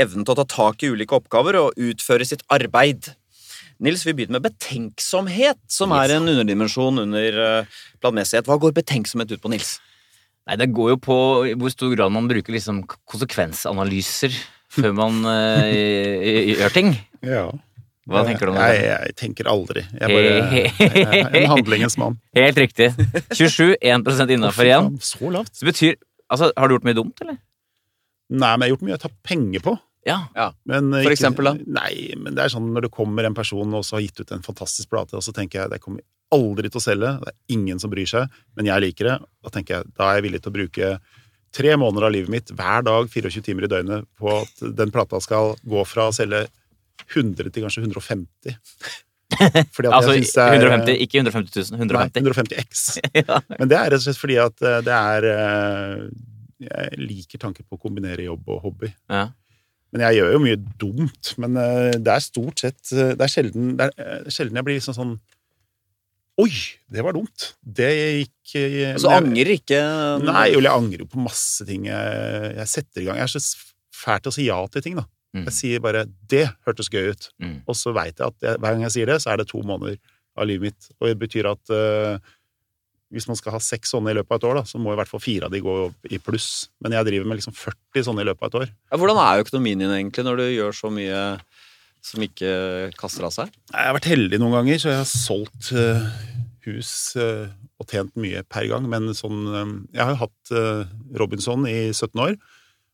[0.00, 3.10] evnen til å ta tak i ulike oppgaver og utføre sitt arbeid.
[3.82, 8.48] Nils, vi begynner med betenksomhet, som er en underdimensjon under eh, planmessighet.
[8.48, 9.78] Hva går betenksomhet ut på, Nils?
[10.48, 11.16] Nei, det går jo på
[11.50, 14.36] i hvor stor grad man bruker liksom konsekvensanalyser
[14.70, 16.94] før man eh, gjør ting.
[17.26, 17.48] Ja.
[18.10, 18.68] Hva tenker du om det?
[18.74, 19.84] Jeg, jeg tenker aldri.
[19.94, 22.16] Jeg, bare, jeg er en handlingens mann.
[22.36, 22.90] Helt riktig.
[23.36, 24.94] 27, 1 innafor igjen.
[25.04, 25.56] Så lavt.
[25.58, 25.98] Det betyr
[26.30, 27.40] Altså, har du gjort mye dumt, eller?
[28.30, 29.76] Nei, men jeg har gjort mye jeg tar penger på.
[30.06, 30.18] Ja.
[30.64, 31.52] Men For ikke- eksempel, da?
[31.80, 34.32] Nei, men det er sånn når det kommer en person og så har gitt ut
[34.32, 36.00] en fantastisk plate, og så tenker jeg det kommer
[36.32, 39.16] aldri til å selge, det er ingen som bryr seg, men jeg liker det.
[39.42, 40.90] Da tenker jeg, da er jeg villig til å bruke
[41.52, 45.18] tre måneder av livet mitt hver dag, 24 timer i døgnet, på at den plata
[45.20, 46.46] skal gå fra å selge
[47.10, 48.54] 100 til kanskje 150.
[49.74, 51.78] Fordi at Altså jeg synes det er- 150, ikke 150 000.
[51.80, 52.14] 150.
[52.14, 52.98] Nei, 150 X.
[53.26, 53.40] Ja.
[53.58, 56.08] Men det er rett og slett fordi at eh, det er eh,
[56.60, 58.90] Jeg liker tanken på å kombinere jobb og hobby.
[59.08, 59.28] Ja.
[59.90, 61.32] Men jeg gjør jo mye dumt.
[61.42, 64.66] Men eh, det er stort sett eh, Det er sjelden, det er, eh, sjelden jeg
[64.68, 65.14] blir liksom sånn
[66.40, 66.52] Oi,
[66.88, 67.50] det var dumt.
[67.60, 68.60] Det gikk Så
[68.94, 69.80] altså, angrer ikke
[70.24, 73.18] Nei, jo, jeg angrer jo på masse ting jeg, jeg setter i gang.
[73.20, 73.42] Jeg er så
[74.00, 75.04] fæl til å si ja til ting, da.
[75.36, 75.44] Mm.
[75.46, 77.58] Jeg sier bare 'det hørtes gøy ut', Mm.
[77.68, 79.60] og så veit jeg at jeg, hver gang jeg sier det, så er det to
[79.62, 79.98] måneder
[80.36, 80.88] av livet mitt.
[81.00, 82.18] Og det betyr at eh,
[83.10, 84.98] hvis man skal ha seks sånne i løpet av et år, da, så må i
[84.98, 85.76] hvert fall fire av de gå
[86.14, 86.68] i pluss.
[86.82, 88.74] Men jeg driver med liksom 40 sånne i løpet av et år.
[88.92, 91.22] Ja, hvordan er økonomien din egentlig når du gjør så mye
[92.06, 92.52] som ikke
[93.00, 93.50] kaster av seg?
[93.72, 96.06] Jeg har vært heldig noen ganger, så jeg har solgt eh,
[96.68, 97.50] hus eh,
[97.82, 98.86] og tjent mye per gang.
[98.92, 100.54] Men sånn eh, Jeg har jo hatt
[101.20, 102.38] Robinson i 17 år.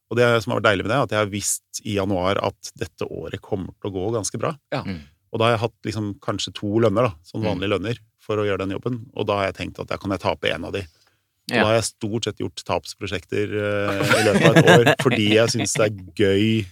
[0.06, 2.38] Og det som har vært deilig med det, er at jeg har visst i januar
[2.46, 4.54] at dette året kommer til å gå ganske bra.
[4.72, 4.84] Ja.
[4.86, 5.02] Mm.
[5.32, 8.44] Og da har jeg hatt liksom kanskje to lønner, da, sånn vanlige lønner, for å
[8.46, 9.00] gjøre den jobben.
[9.16, 10.80] Og da har jeg tenkt at da kan jeg tape en av de.
[10.80, 11.60] Og Ja.
[11.62, 15.48] da har jeg stort sett gjort tapsprosjekter uh, i løpet av et år, fordi jeg
[15.52, 16.66] syns det er gøy.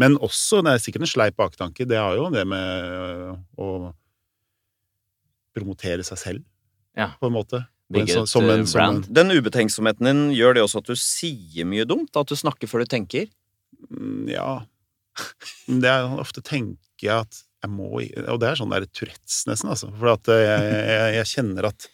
[0.00, 3.92] Men også, det er sikkert en sleip baktanke, det har jo det med å
[5.56, 6.44] promotere seg selv,
[6.96, 7.12] Ja.
[7.20, 7.66] på en måte.
[7.90, 10.94] Som- et, som en- eh, som en- Den ubetenksomheten din gjør det også at du
[10.94, 12.10] sier mye dumt?
[12.16, 13.28] At du snakker før du tenker?
[13.90, 14.64] Mm, Ja.
[15.66, 19.72] Det er ofte tenker jeg at jeg må Og det er sånn der Tourettes, nesten,
[19.72, 19.90] altså.
[19.98, 21.88] For at jeg, jeg, jeg kjenner at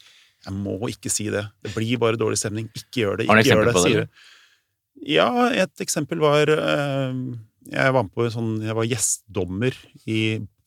[0.45, 1.47] jeg må ikke si det.
[1.65, 2.69] Det blir bare dårlig stemning.
[2.77, 3.29] Ikke gjør det.
[3.31, 3.75] Ikke gjør det.
[3.81, 4.31] Sier det.
[5.11, 7.17] Ja, et eksempel var eh,
[7.73, 9.75] Jeg var med på en sånn Jeg var gjestdommer
[10.07, 10.21] i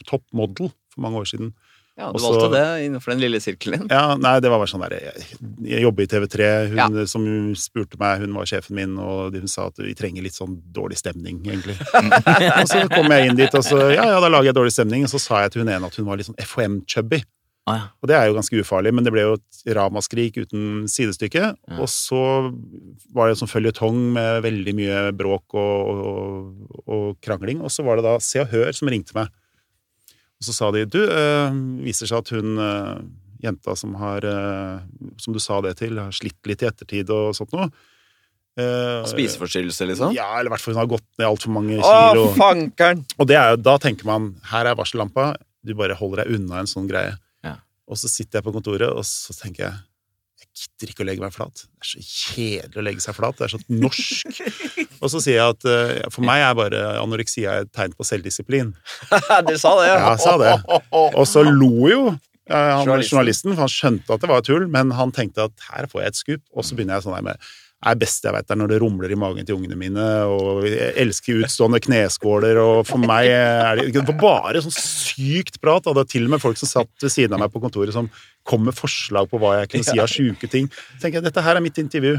[0.06, 1.54] Top Model for mange år siden.
[1.98, 3.88] Ja, du Også- valgte det innenfor den lille sirkelen din.
[3.90, 5.24] Ja, nei, det var bare sånn der Jeg,
[5.66, 6.50] jeg jobber i TV3.
[6.70, 7.06] Hun Ja.
[7.10, 7.24] som
[7.56, 10.98] spurte meg, hun var sjefen min, og hun sa at vi trenger litt sånn dårlig
[11.02, 11.74] stemning, egentlig.
[12.62, 15.04] og så kom jeg inn dit, og så ja, ja, da lager jeg dårlig stemning.
[15.04, 17.24] Og så sa jeg til hun ene at hun var litt sånn FHM-chubby.
[17.68, 17.88] Ah, ja.
[18.02, 21.50] Og det er jo ganske ufarlig, men det ble jo et ramaskrik uten sidestykke.
[21.68, 21.80] Ja.
[21.82, 22.54] Og så
[23.12, 27.60] var det en sånn føljetong med veldig mye bråk og, og, og krangling.
[27.66, 29.28] Og så var det da Se og Hør som ringte meg.
[30.38, 32.97] Og så sa de du, øh, viser seg at hun øh,
[33.43, 34.82] jenta som har øh,
[35.21, 37.69] Som du sa det til, har slitt litt i ettertid og sånt noe.
[38.58, 40.15] Uh, Spiseforstyrrelse, liksom?
[40.15, 42.23] Ja, eller i hvert fall hun har gått ned altfor mange kilo.
[42.23, 43.04] Å, fankeren!
[43.21, 45.28] Og det er jo, da tenker man her er varsellampa,
[45.62, 47.13] du bare holder deg unna en sånn greie.
[47.45, 47.60] Ja.
[47.86, 49.78] Og så sitter jeg på kontoret, og så tenker jeg
[50.38, 51.63] jeg gidder ikke å legge meg flat.
[51.65, 53.38] Det er så kjedelig å legge seg flat.
[53.38, 54.41] Det er så norsk.
[55.02, 58.74] og så sier jeg at uh, for meg er bare anoreksia et tegn på selvdisiplin.
[59.50, 60.56] du sa det, Ja, jeg sa det.
[60.94, 62.18] Og så lo jo uh,
[62.52, 63.54] han, Journalisten.
[63.54, 66.22] for han skjønte at det var tull, men han tenkte at her får jeg et
[66.22, 66.44] skup.
[66.56, 67.50] Og så begynner jeg sånn her med
[67.86, 70.96] er best jeg vet er når det rumler i magen til ungene mine, og jeg
[71.04, 75.86] elsker utstående kneskåler, og for meg er det Det var bare sånn sykt prat.
[75.86, 77.94] Og det var til og med folk som satt ved siden av meg på kontoret
[77.94, 78.10] som
[78.48, 80.70] kom med forslag på hva jeg kunne si av sjuke ting.
[80.96, 82.16] Så tenker jeg, dette her er mitt intervju.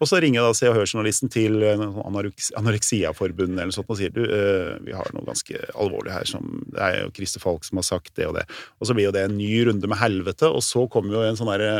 [0.00, 3.92] Og så ringer da Se og Hør-journalisten til eh, sånn anoreks- Anoreksiaforbundet eller noe sånt
[3.92, 7.44] og sier du, eh, vi har noe ganske alvorlig her som Det er jo Christer
[7.44, 8.48] Falk som har sagt det og det.
[8.80, 11.38] Og så blir jo det en ny runde med helvete, og så kommer jo en
[11.38, 11.74] sånn derre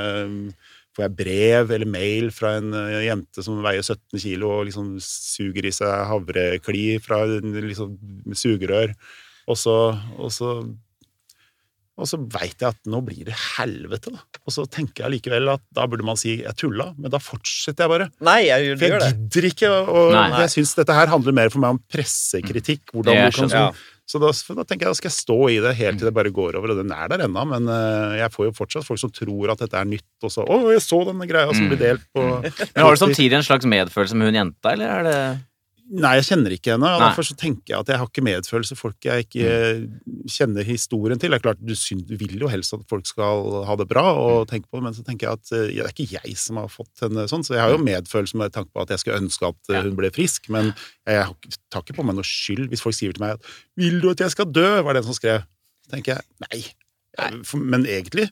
[0.98, 4.96] Får jeg brev eller mail fra en eh, jente som veier 17 kilo og liksom
[5.04, 7.94] suger i seg havrekli fra liksom
[8.34, 8.96] sugerør,
[9.46, 9.76] og så,
[10.18, 10.56] og så
[11.98, 14.20] og så veit jeg at nå blir det helvete, da.
[14.46, 17.84] Og så tenker jeg likevel at da burde man si 'jeg tulla', men da fortsetter
[17.84, 18.10] jeg bare.
[18.22, 19.08] Nei, jeg gjør, For jeg det.
[19.18, 20.40] gidder ikke og Nei.
[20.46, 22.92] Jeg syns dette her handler mer for meg om pressekritikk.
[22.94, 23.74] Hvordan du kan, skjønner.
[24.08, 26.30] Så da, da tenker jeg da skal jeg stå i det helt til det bare
[26.32, 29.12] går over, og den er der ennå, men eh, jeg får jo fortsatt folk som
[29.12, 31.68] tror at dette er nytt, og så 'Å, jeg så denne greia som Mm.
[31.74, 32.24] blir delt på
[32.74, 35.20] Men har du samtidig en slags medfølelse med hun jenta, eller er det
[35.88, 36.84] Nei, jeg kjenner ikke henne.
[36.92, 37.06] og Nei.
[37.08, 38.76] Derfor så tenker jeg at jeg har ikke medfølelse.
[38.76, 39.52] Folk jeg ikke
[40.28, 41.32] kjenner historien til.
[41.32, 41.72] Det er klart, du,
[42.04, 44.96] du vil jo helst at folk skal ha det bra, og tenke på det, men
[44.98, 47.44] så tenker jeg at ja, det er ikke jeg som har fått henne sånn.
[47.46, 49.82] Så jeg har jo medfølelse med tanke på at jeg skulle ønske at eh, Ja.
[49.86, 50.74] hun ble frisk, men
[51.08, 51.24] jeg
[51.72, 53.48] tar ikke på meg noe skyld hvis folk sier til meg at
[53.78, 55.46] 'Vil du at jeg skal dø?' var det en som skrev.
[55.86, 56.60] Så tenker jeg nei.
[57.16, 58.28] Jeg- for- Men egentlig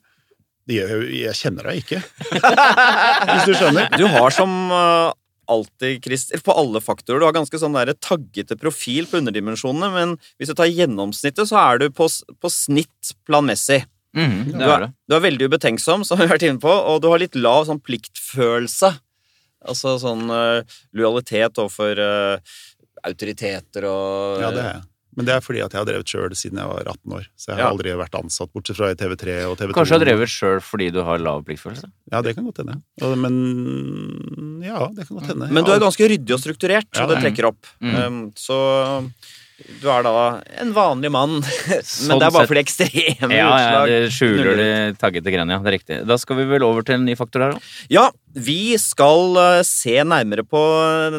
[0.68, 2.00] jeg kjenner deg ikke.
[3.30, 3.86] Hvis du skjønner.
[3.96, 5.12] Du har som eh,
[5.52, 10.14] alltid, Christer, på alle faktorer, du har ganske sånn der taggete profil på underdimensjonene, men
[10.38, 12.08] hvis du tar gjennomsnittet, så er du på,
[12.42, 13.82] på snitt planmessig.
[14.16, 14.90] Mhm, Du er er, det.
[15.08, 17.66] du er veldig ubetenksom, som vi har vært inne på, og du har litt lav
[17.68, 18.94] sånn pliktfølelse.
[19.66, 20.62] Altså sånn uh,
[20.96, 22.56] lojalitet overfor uh,
[23.06, 24.84] autoriteter og Ja, det er jeg.
[25.16, 27.26] Men det er fordi at jeg har drevet sjøl siden jeg var 18 år.
[27.36, 27.70] Så jeg har Ja.
[27.72, 29.72] aldri vært ansatt, bortsett fra i TV3 og TV2.
[29.72, 31.88] Kanskje du har drevet sjøl fordi du har lav pliktfølelse?
[32.12, 32.76] Ja, det kan godt hende.
[33.00, 35.48] Men ja, det kan godt hende.
[35.52, 37.66] Men du er ganske ryddig og strukturert, Ja, og det er- trekker opp.
[37.80, 37.94] Mm.
[38.06, 38.58] Um, så
[39.56, 40.12] du er da
[40.60, 44.58] en vanlig mann, men Sånn det er bare for de ekstreme Ja, ja, det skjuler
[44.58, 44.68] de
[45.00, 45.62] taggete greiene, ja.
[45.64, 46.00] Det er riktig.
[46.08, 47.70] Da skal vi vel over til en ny faktor her, da.
[47.92, 48.04] Ja,
[48.36, 50.60] vi skal eh, se nærmere på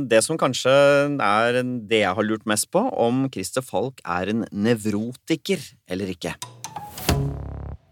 [0.06, 0.70] det som kanskje
[1.18, 6.36] er det jeg har lurt mest på, om Christer Falk er en nevrotiker eller ikke.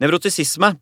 [0.04, 0.76] Nevrotisisme,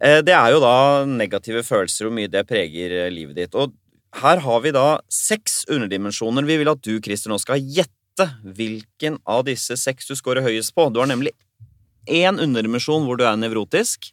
[0.00, 0.76] eh, det er jo da
[1.10, 3.52] negative følelser, hvor mye det preger eh, livet ditt.
[3.52, 3.76] Og
[4.22, 6.48] her har vi da seks underdimensjoner.
[6.48, 7.92] Vi vil at du, Christer, nå skal gjette
[8.42, 10.86] hvilken av disse seks du scorer høyest på.
[10.92, 11.32] Du har nemlig
[12.06, 14.12] én underdimensjon hvor du er nevrotisk,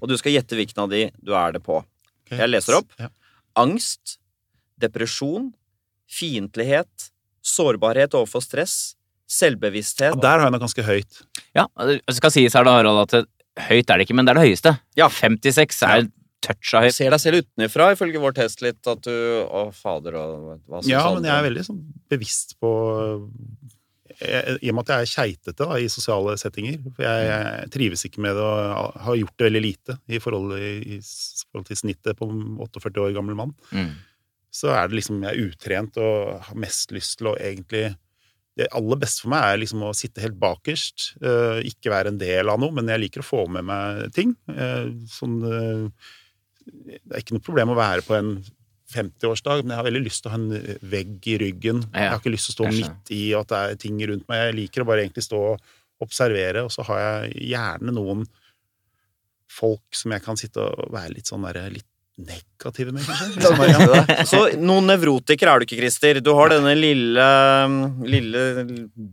[0.00, 1.82] og du skal gjette hvilken av de du er det på.
[2.26, 2.40] Okay.
[2.40, 2.90] Jeg leser opp.
[2.98, 3.10] Ja.
[3.60, 4.16] Angst,
[4.80, 5.52] depresjon,
[6.10, 7.10] fiendtlighet,
[7.46, 8.96] sårbarhet overfor stress,
[9.30, 11.22] selvbevissthet Ja, der har jeg noe ganske høyt.
[11.56, 13.30] Ja, det skal sies her da, Harald, at
[13.68, 14.74] høyt er det ikke, men det er det høyeste.
[14.98, 15.08] Ja.
[15.12, 16.06] 56 er
[16.46, 16.96] touch av høyt.
[16.96, 20.90] ser deg selv utenfra, ifølge vår test, litt at du Å, fader, og hva som
[20.90, 21.82] Ja, men jeg er veldig sånn
[22.12, 22.72] bevisst på
[24.16, 26.78] jeg, I og med at jeg er keitete da, i sosiale settinger.
[26.88, 30.56] For jeg, jeg trives ikke med det og har gjort det veldig lite i forhold,
[30.56, 32.28] i, i forhold til snittet på
[32.64, 33.52] 48 år gammel mann.
[33.76, 33.92] Mm.
[34.56, 37.90] Så er det liksom jeg er utrent og har mest lyst til å egentlig
[38.56, 41.10] Det aller beste for meg er liksom å sitte helt bakerst.
[41.20, 44.32] eh, ikke være en del av noe, men jeg liker å få med meg ting.
[44.48, 46.06] Eh, sånn eh,
[46.66, 48.36] Det er ikke noe problem å være på en
[48.92, 51.82] 50-årsdag, men jeg har veldig lyst til å ha en vegg i ryggen.
[51.90, 53.98] Ja, Jeg har ikke lyst til å stå midt i, og at det er ting
[54.12, 54.44] rundt meg.
[54.44, 58.26] Jeg liker å bare egentlig stå og observere, og så har jeg gjerne noen
[59.50, 63.42] folk som jeg kan sitte og være litt sånn der, litt negative med, kanskje.
[63.44, 64.28] Sånn.
[64.30, 66.20] Så noen nevrotiker er du ikke, Christer.
[66.24, 67.26] Du har denne lille,
[68.08, 68.44] lille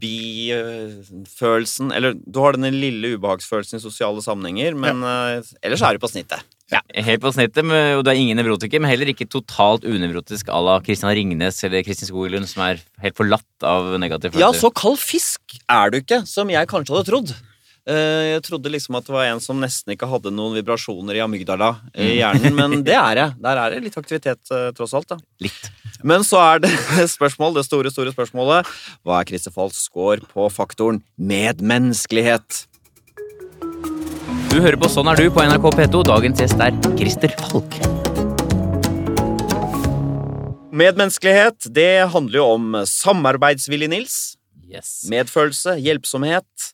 [0.03, 5.41] bifølelsen Eller du har denne lille ubehagsfølelsen i sosiale sammenhenger, men ja.
[5.65, 6.47] ellers er du på snittet.
[6.73, 10.49] Ja, helt på snittet, men- og du er ingen nevrotiker, men heller ikke totalt unevrotisk
[10.49, 14.71] à la Christian Ringnes eller Kristin Skoglund, som er helt forlatt av negative Ja, så
[14.73, 17.35] kald fisk er du ikke, som jeg kanskje hadde trodd.
[17.85, 21.23] Eh, Jeg trodde liksom at det var en som nesten ikke hadde noen vibrasjoner i
[21.25, 23.33] amygdala i hjernen, men det er jeg.
[23.43, 25.09] Der er det litt aktivitet, eh, tross alt.
[25.09, 25.17] da.
[25.43, 25.69] Litt.
[26.01, 26.71] Men så er det
[27.17, 28.65] spørsmål, det store, store spørsmålet.
[29.03, 32.65] Hva er Christer Falks score på faktoren medmenneskelighet?
[34.53, 35.99] Du hører på Sånn er du på NRK P2.
[36.05, 37.73] Dagens gjest er Christer Falk.
[40.69, 44.19] Medmenneskelighet, det handler jo om samarbeidsvillig Nils.
[44.69, 44.91] Yes.
[45.09, 46.69] Medfølelse, hjelpsomhet.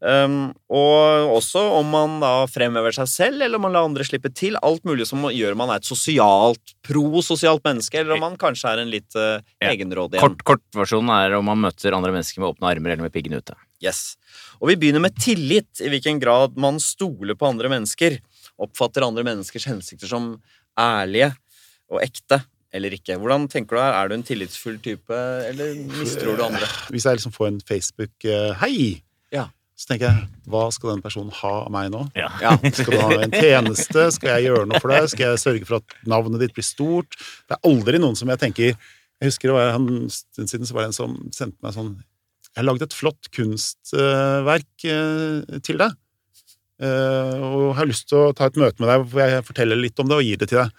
[0.00, 4.32] Um, og også om man da fremhever seg selv, eller om man lar andre slippe
[4.32, 4.56] til.
[4.64, 8.86] Alt mulig som gjør man er et sosialt, prososialt menneske, eller om man kanskje er
[8.86, 10.40] en litt uh, egenrådig en.
[10.48, 13.60] Kort, versjon er om man møter andre mennesker med åpne armer eller med piggen ute.
[13.84, 14.16] Yes.
[14.58, 18.18] Og vi begynner med tillit, i hvilken grad man stoler på andre mennesker.
[18.58, 20.32] Oppfatter andre menneskers hensikter som
[20.78, 21.32] ærlige
[21.92, 22.40] og ekte
[22.74, 23.16] eller ikke.
[23.16, 23.94] Hvordan tenker du her?
[23.96, 25.14] Er du en tillitsfull type,
[25.48, 26.66] eller mistror du andre?
[26.92, 29.46] Hvis jeg liksom får en Facebook-hei, Ja.
[29.78, 32.02] så tenker jeg hva skal den personen ha av meg nå?
[32.18, 32.28] Ja.
[32.42, 32.56] Ja.
[32.74, 34.08] Skal du ha en tjeneste?
[34.12, 35.06] Skal jeg gjøre noe for deg?
[35.12, 37.14] Skal jeg sørge for at navnet ditt blir stort?
[37.48, 40.74] Det er aldri noen som jeg tenker Jeg husker det var en stund siden så
[40.76, 41.92] var det en som sendte meg sånn
[42.58, 45.94] Jeg har lagd et flott kunstverk eh, til deg.
[46.82, 49.98] eh, Og har lyst til å ta et møte med deg hvor jeg forteller litt
[50.02, 50.72] om det og gir det til deg.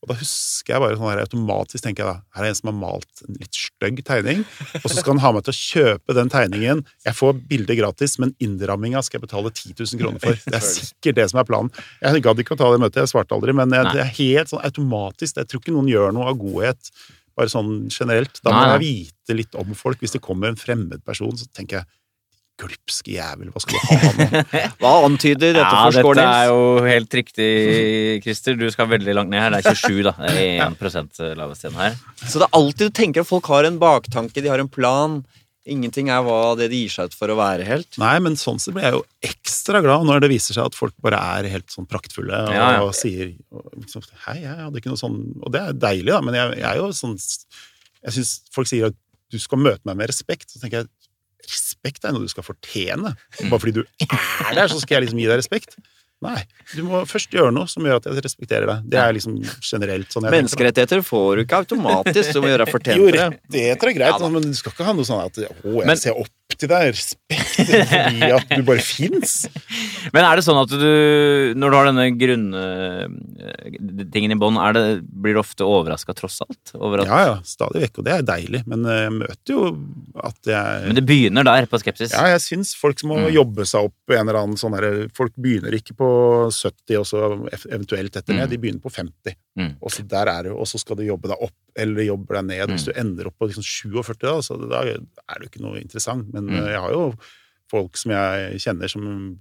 [0.00, 2.70] Og da husker jeg bare sånn her automatisk tenker jeg da, her er en som
[2.70, 4.46] har malt en litt stygg tegning,
[4.80, 6.80] og så skal han ha meg til å kjøpe den tegningen.
[7.04, 10.40] Jeg får bildet gratis, men innramminga skal jeg betale 10 000 kroner for.
[10.46, 11.68] Det er sikkert det som er planen.
[12.00, 14.54] Jeg gadd ikke å ta det møtet, jeg svarte aldri, men jeg, det er helt
[14.54, 15.36] sånn automatisk.
[15.36, 16.92] Jeg tror ikke noen gjør noe av godhet,
[17.38, 18.40] bare sånn generelt.
[18.44, 20.00] Da må Nei, jeg vite litt om folk.
[20.02, 21.90] Hvis det kommer en fremmed person, så tenker jeg
[22.60, 24.40] glupske jævel, hva skal du ha nå?
[24.82, 27.48] Hva antyder dette Ja, for score, dette er jo helt riktig,
[28.24, 28.58] Christer.
[28.60, 29.54] Du skal veldig langt ned her.
[29.54, 30.14] Det er 27, da.
[30.20, 30.66] Det er
[31.00, 31.96] 1 lavest igjen her.
[32.20, 35.20] Så det er alltid du tenker at folk har en baktanke, de har en plan.
[35.70, 37.98] Ingenting er hva det de gir seg ut for å være helt.
[38.02, 40.96] Nei, men sånn sett blir jeg jo ekstra glad når det viser seg at folk
[41.04, 42.88] bare er helt sånn praktfulle og, Ja, ja.
[42.96, 46.34] sier og så, Hei, jeg hadde ikke noe sånn Og det er deilig, da, men
[46.38, 48.98] jeg, jeg er jo sånn Jeg syns folk sier at
[49.30, 50.50] du skal møte meg med respekt.
[50.50, 50.88] Så tenker jeg
[51.46, 53.12] respekt er noe du skal fortjene.
[53.46, 55.76] Bare fordi du er der, så skal jeg liksom gi deg respekt.
[56.20, 56.42] Nei.
[56.76, 58.82] Du må først gjøre noe som gjør at jeg respekterer deg.
[58.92, 60.26] Det er liksom generelt sånn.
[60.30, 63.24] Menneskerettigheter får du ikke automatisk, du må gjøre deg fortjent til det.
[63.30, 65.42] rettigheter er greit, Ja men du skal ikke ha noe sånn at å,
[65.80, 66.28] jeg Men- ser opp
[66.60, 69.46] til deg, respekt fordi at du bare fins.
[70.12, 74.58] Men er det sånn at du, når du har denne grunntingen i bånn,
[75.22, 76.72] blir du ofte overraska tross alt?
[76.74, 78.60] Over at, Ja, ja, stadig vekk, og det er deilig.
[78.70, 79.62] Men eh, jeg møter jo
[80.26, 82.10] at jeg Men det begynner der, på skepsis.
[82.16, 83.30] Ja, jeg syns folk må Mm.
[83.34, 86.09] jobbe seg opp en eller annen sånn her Folk begynner ikke på
[86.50, 87.20] 70 og så
[87.70, 88.50] eventuelt etter det, Mm.
[88.50, 89.34] de begynner på 50.
[89.58, 89.76] Mm.
[89.82, 92.44] Og så der er du, og så skal du jobbe deg opp eller jobbe deg
[92.46, 92.68] ned.
[92.74, 92.92] Hvis Mm.
[92.92, 96.32] du ender opp på liksom 47, da, så da er du ikke noe interessant.
[96.32, 96.56] Men Mm.
[96.58, 97.14] eh, jeg har jo
[97.70, 99.38] folk som jeg kjenner som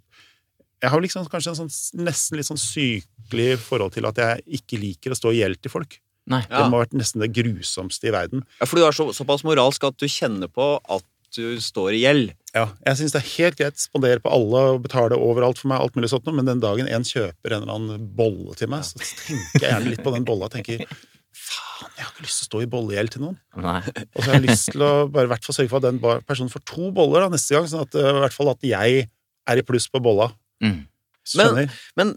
[0.82, 4.80] Jeg har liksom kanskje en sånn nesten litt sånn sykelig forhold til at jeg ikke
[4.80, 6.00] liker å stå i gjeld til folk.
[6.26, 6.40] Nei.
[6.50, 6.64] Ja.
[6.64, 8.46] Det må ha vært nesten det grusomste i verden.
[8.62, 11.04] Ja, for du er så, såpass moralsk at du kjenner på at
[11.36, 12.32] du står i gjeld.
[12.56, 15.70] Ja, jeg syns det er helt greit å spandere på alle og betale overalt for
[15.70, 18.88] meg, alt mulig sånt, men den dagen en kjøper en eller annen bolle til meg,
[18.88, 20.82] så tenker jeg gjerne litt på den bolla og tenker
[21.30, 23.38] faen, jeg har ikke lyst til å stå i bollegjeld til noen.
[23.62, 23.80] Nei.
[23.86, 26.54] Og så har jeg lyst til å bare hvert fall sørge for at den personen
[26.54, 29.06] får to boller da, neste gang, sånn at eh, i hvert fall at jeg
[29.50, 30.32] er i pluss på bolla.
[30.64, 30.82] Mm.
[31.30, 31.70] Skjønner.
[32.00, 32.16] Men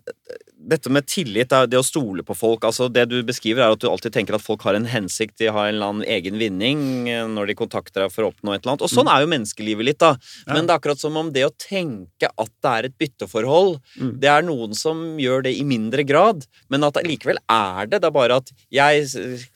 [0.63, 3.89] dette med tillit, det å stole på folk altså Det du beskriver, er at du
[3.91, 7.25] alltid tenker at folk har en hensikt, de har en eller annen egen vinning eh,
[7.27, 8.85] når de kontakter deg for å oppnå et eller annet.
[8.87, 10.13] Og sånn er jo menneskelivet litt, da.
[10.47, 14.13] Men det er akkurat som om det å tenke at det er et bytteforhold, Mm.
[14.23, 18.01] det er noen som gjør det i mindre grad, men at det likevel er det.
[18.01, 19.07] Det er bare at jeg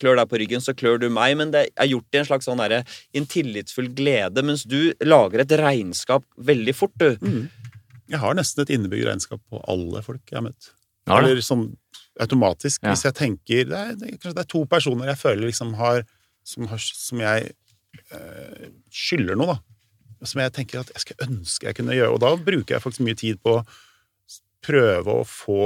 [0.03, 2.49] klør deg på ryggen, så klør du meg, men det er gjort i en slags
[2.49, 2.83] sånn derre
[3.17, 7.17] en tillitsfull glede, mens du lager et regnskap veldig fort, du.
[7.23, 7.49] Mm.
[8.11, 10.71] Jeg har nesten et innebygd regnskap på alle folk jeg har møtt.
[11.07, 11.21] Ja.
[11.21, 11.69] Eller sånn
[12.23, 12.83] automatisk.
[12.83, 12.95] Ja.
[12.95, 16.05] Hvis jeg tenker det er, det, Kanskje det er to personer jeg føler liksom har
[16.47, 17.51] Som, har, som jeg
[18.15, 20.27] eh, skylder noe, da.
[20.31, 22.15] Som jeg tenker at jeg skulle ønske jeg kunne gjøre.
[22.15, 23.65] Og da bruker jeg faktisk mye tid på å
[24.67, 25.65] prøve å få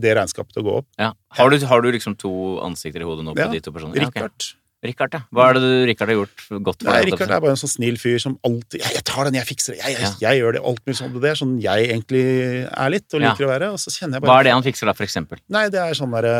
[0.00, 0.88] det regnskapet til å gå opp.
[1.00, 1.10] Ja.
[1.36, 2.32] Har, du, har du liksom to
[2.64, 4.00] ansikter i hodet nå på de to personene?
[4.00, 4.52] Ja, ok.
[4.82, 5.12] Richard.
[5.12, 5.20] Rikard, ja.
[5.30, 7.12] Hva er det du, Rikard har gjort godt for Nei, deg?
[7.12, 9.72] Richard er bare en sånn snill fyr som alltid jeg, 'Jeg tar den, jeg fikser
[9.76, 9.78] det.
[9.84, 11.12] Jeg, jeg, jeg gjør det.' Alt mulig sånn.
[11.22, 12.24] Det er sånn jeg egentlig
[12.66, 13.30] er litt, og Ja.
[13.30, 13.72] liker å være.
[13.72, 15.38] Og så kjenner jeg bare Hva er det han fikser da, for eksempel?
[15.48, 16.36] Nei, det er sånn derre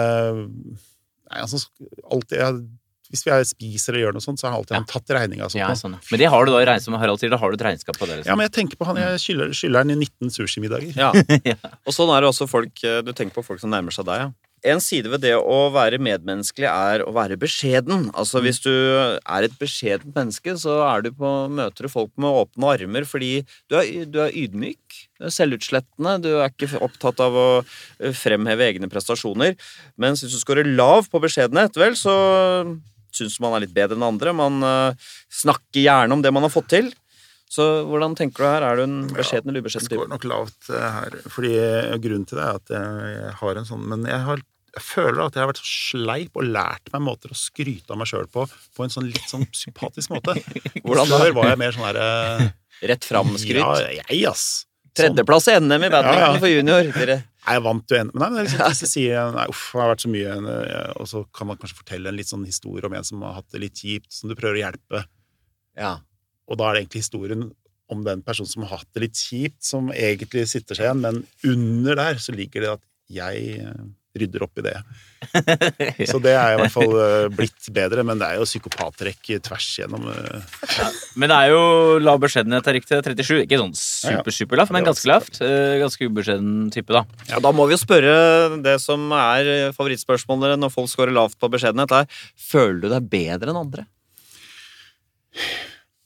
[1.33, 1.63] Nei, altså
[2.11, 2.63] alltid jeg,
[3.13, 4.81] Hvis vi er, spiser eller gjør noe sånt, så har alltid Ja.
[4.81, 5.47] han tatt regninga.
[5.55, 6.01] Ja, sånn, ja.
[6.11, 7.95] Men det har du da i regnskap med Harald sier, da har du et regnskap
[8.01, 8.17] på det?
[8.25, 8.31] Liksom.
[8.33, 10.97] Ja, men jeg tenker på han, jeg skylder, skylder han i 19 sushimiddager.
[10.97, 11.13] Ja.
[11.45, 11.57] Ja.
[11.87, 14.17] Og sånn er det også folk eh, Du tenker på folk som nærmer seg deg,
[14.19, 14.31] ja.
[14.63, 18.05] En side ved det å være medmenneskelig er å være beskjeden.
[18.15, 22.31] Altså Hvis du er et beskjedent menneske, så er du på, møter du folk med
[22.45, 23.33] åpne armer fordi
[23.67, 28.15] du er, du er ydmyk, du er selvutslettende, du er ikke opptatt av å eh,
[28.15, 29.59] fremheve egne prestasjoner.
[29.99, 32.15] Mens hvis du scorer lav på beskjedenhet, vel, så
[33.13, 34.33] syns man er litt bedre enn andre.
[34.37, 35.11] Man eh,
[35.43, 36.95] snakker gjerne om det man har fått til.
[37.53, 38.65] Så hvordan tenker du her?
[38.65, 39.99] Er du en beskjeden eller Jeg ubeskjeden type?
[39.99, 41.19] skårer nok lavt eh, her.
[41.35, 41.51] Fordi
[42.07, 44.41] Grunnen til det er at jeg, jeg har en sånn Men jeg, har,
[44.73, 47.99] jeg føler at jeg har vært så sleip og lært meg måter å skryte av
[48.01, 50.39] meg sjøl på på en sånn litt sånn sympatisk måte.
[50.81, 51.19] Hvordan da?
[51.27, 52.53] Før var jeg mer sånn herre
[52.83, 53.61] Rett fram-skryt.
[53.61, 54.65] Ja, jeg, ass.
[54.65, 55.13] Sånn.
[55.13, 56.41] Tredjeplass i NM i badminton Ja, ja.
[56.43, 56.89] for junior.
[56.97, 57.19] Dere.
[57.43, 59.81] Jeg vant jo en nei, men det er liksom, hvis jeg sier nei, uff, det
[59.83, 62.87] har vært så mye eh, Og så kan man kanskje fortelle en litt sånn historie
[62.87, 65.03] om en som har hatt det litt kjipt, som du prøver å hjelpe.
[65.79, 65.97] Ja.
[66.51, 67.49] Og da er det egentlig historien
[67.93, 71.23] om den personen som har hatt det litt kjipt, som egentlig sitter seg igjen, men
[71.51, 73.83] under der så ligger det at jeg eh,
[74.19, 74.75] rydder opp i det.
[76.11, 79.69] Så det er i hvert fall eh, blitt bedre, men det er jo psykopattrekk tvers
[79.81, 80.05] gjennom.
[80.11, 81.63] Ja, Men det er jo
[82.05, 82.99] lav beskjedenhet er riktig.
[83.07, 83.43] 37.
[83.47, 85.41] Ikke sånn super-superlavt, men ganske lavt.
[85.45, 87.05] Eh, Ganske ubeskjeden type, da.
[87.31, 91.49] Ja, da må vi jo spørre det som er favorittspørsmålet når folk scorer lavt på
[91.53, 93.87] beskjedenhet, er føler du deg bedre enn andre?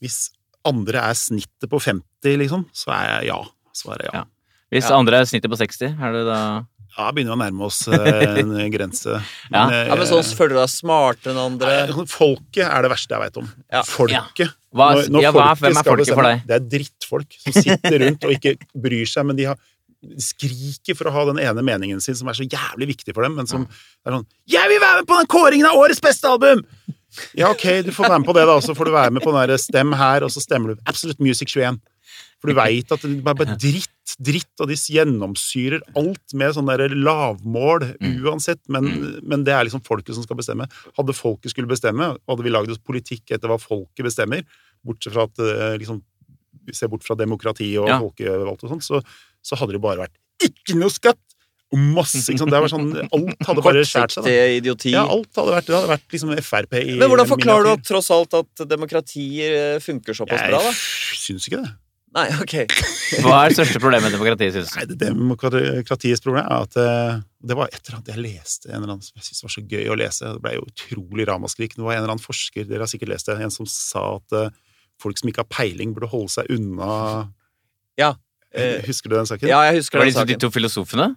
[0.01, 0.29] Hvis
[0.67, 3.37] andre er snittet på 50, liksom, så er jeg ja.
[3.77, 4.21] Svaret ja.
[4.21, 4.25] Ja.
[4.73, 4.97] Hvis Ja.
[4.97, 6.39] andre er snittet på 60, er det da
[6.97, 9.19] Ja, begynner å nærme oss eh, en grense.
[9.53, 9.67] Ja.
[9.69, 12.05] eh, Ja, men sånn Føler du deg smartere enn andre?
[12.09, 13.49] Folket er det verste jeg veit om.
[13.71, 13.83] Ja.
[13.85, 14.55] Folket.
[14.73, 14.91] Hva-
[15.21, 16.41] ja, hva hvem er folket for deg?
[16.49, 19.57] Det er drittfolk som sitter rundt og ikke bryr seg, men de har
[20.21, 23.35] skriker for å ha den ene meningen sin som er så jævlig viktig for dem,
[23.39, 23.65] men som
[24.05, 26.63] er sånn 'Jeg vil være med på den kåringen av årets beste album!'
[27.33, 28.59] Ja, ok, du får være med på det, da.
[28.61, 31.19] Så får du være med på den der Stem her, og så stemmer du Absolute
[31.19, 31.79] Music 21.
[32.37, 36.69] For du veit at det er bare dritt, dritt, og de gjennomsyrer alt med sånn
[36.69, 37.87] der lavmål
[38.27, 38.61] uansett.
[38.69, 38.89] Men,
[39.25, 40.67] men det er liksom folket som skal bestemme.
[40.99, 44.45] Hadde folket skulle bestemme, hadde vi lagd oss politikk etter hva folket bestemmer,
[44.85, 46.03] bortsett fra at eh, liksom
[46.67, 47.97] vi ser bort fra demokrati og Ja.
[48.03, 48.99] folkevalgt og sånn, så,
[49.41, 51.17] så hadde det bare vært ikke noe skatt!
[51.73, 52.51] Og masse, ikke sant?
[52.53, 54.23] Det var sånn, alt hadde bare skjært seg.
[54.23, 54.35] da.
[54.55, 54.93] Idioti.
[54.93, 57.83] Ja, alt hadde vært, det hadde vært liksom Frp i Men hvordan forklarer du at,
[57.89, 60.71] tross alt at demokrati eh, funker såpass bra, da?
[60.71, 61.73] Jeg syns ikke det.
[62.17, 62.53] Nei, ok.
[63.23, 64.77] Hva er det største problemet med demokratiet, syns du?
[64.79, 68.79] Nei, det Demokratiets problem er at eh, det var et eller annet jeg leste en
[68.79, 70.31] eller annen som jeg syntes var så gøy å lese.
[70.33, 71.75] Det ble jo utrolig ramaskrik.
[71.77, 74.37] Det var en eller annen forsker, dere har sikkert lest det, en som sa at
[74.39, 74.49] eh,
[75.03, 76.91] folk som ikke har peiling, burde holde seg unna
[78.01, 78.15] Ja.
[78.57, 79.49] Eh, Husker du den saken?
[79.51, 80.21] ja, jeg husker den saken.
[80.23, 81.11] Var det de to filosofene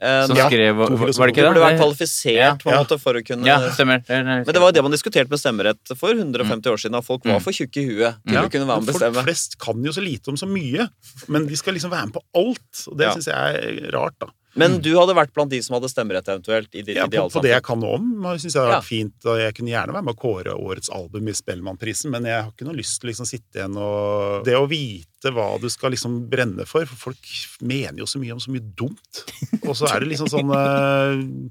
[0.00, 1.34] som ja, skrev Var det ikke det?
[1.34, 1.44] det?
[1.50, 4.00] burde være kvalifisert på en måte for å kunne Ja, stemmer.
[4.08, 6.96] Er- Men det var jo det man diskuterte med stemmerett for 150 år siden.
[6.96, 7.42] At folk var Mm.
[7.42, 9.82] for tjukke i huet til Ja, å kunne være med å bestemme Folk flest kan
[9.84, 10.88] jo så lite om så mye,
[11.28, 12.88] men de skal liksom være med på alt.
[12.88, 13.12] Og det Ja.
[13.14, 14.26] synes syns jeg er rart, da.
[14.58, 16.72] Men du hadde vært blant de som hadde stemmerett eventuelt?
[16.74, 18.78] i Ja, på, på det jeg kan om, syns jeg det har Ja.
[18.80, 19.26] vært fint.
[19.30, 22.50] Og jeg kunne gjerne være med å kåre årets album i Spellemannprisen, men jeg har
[22.50, 25.92] ikke noe lyst til å liksom sitte igjen og Det å vite hva du skal
[25.94, 29.24] liksom brenne for, for folk mener jo så mye om så mye dumt.
[29.66, 31.50] Og så er det liksom sånn eh,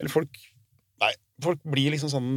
[0.00, 0.30] Eller folk
[1.02, 1.12] Nei,
[1.44, 2.30] folk blir liksom sånn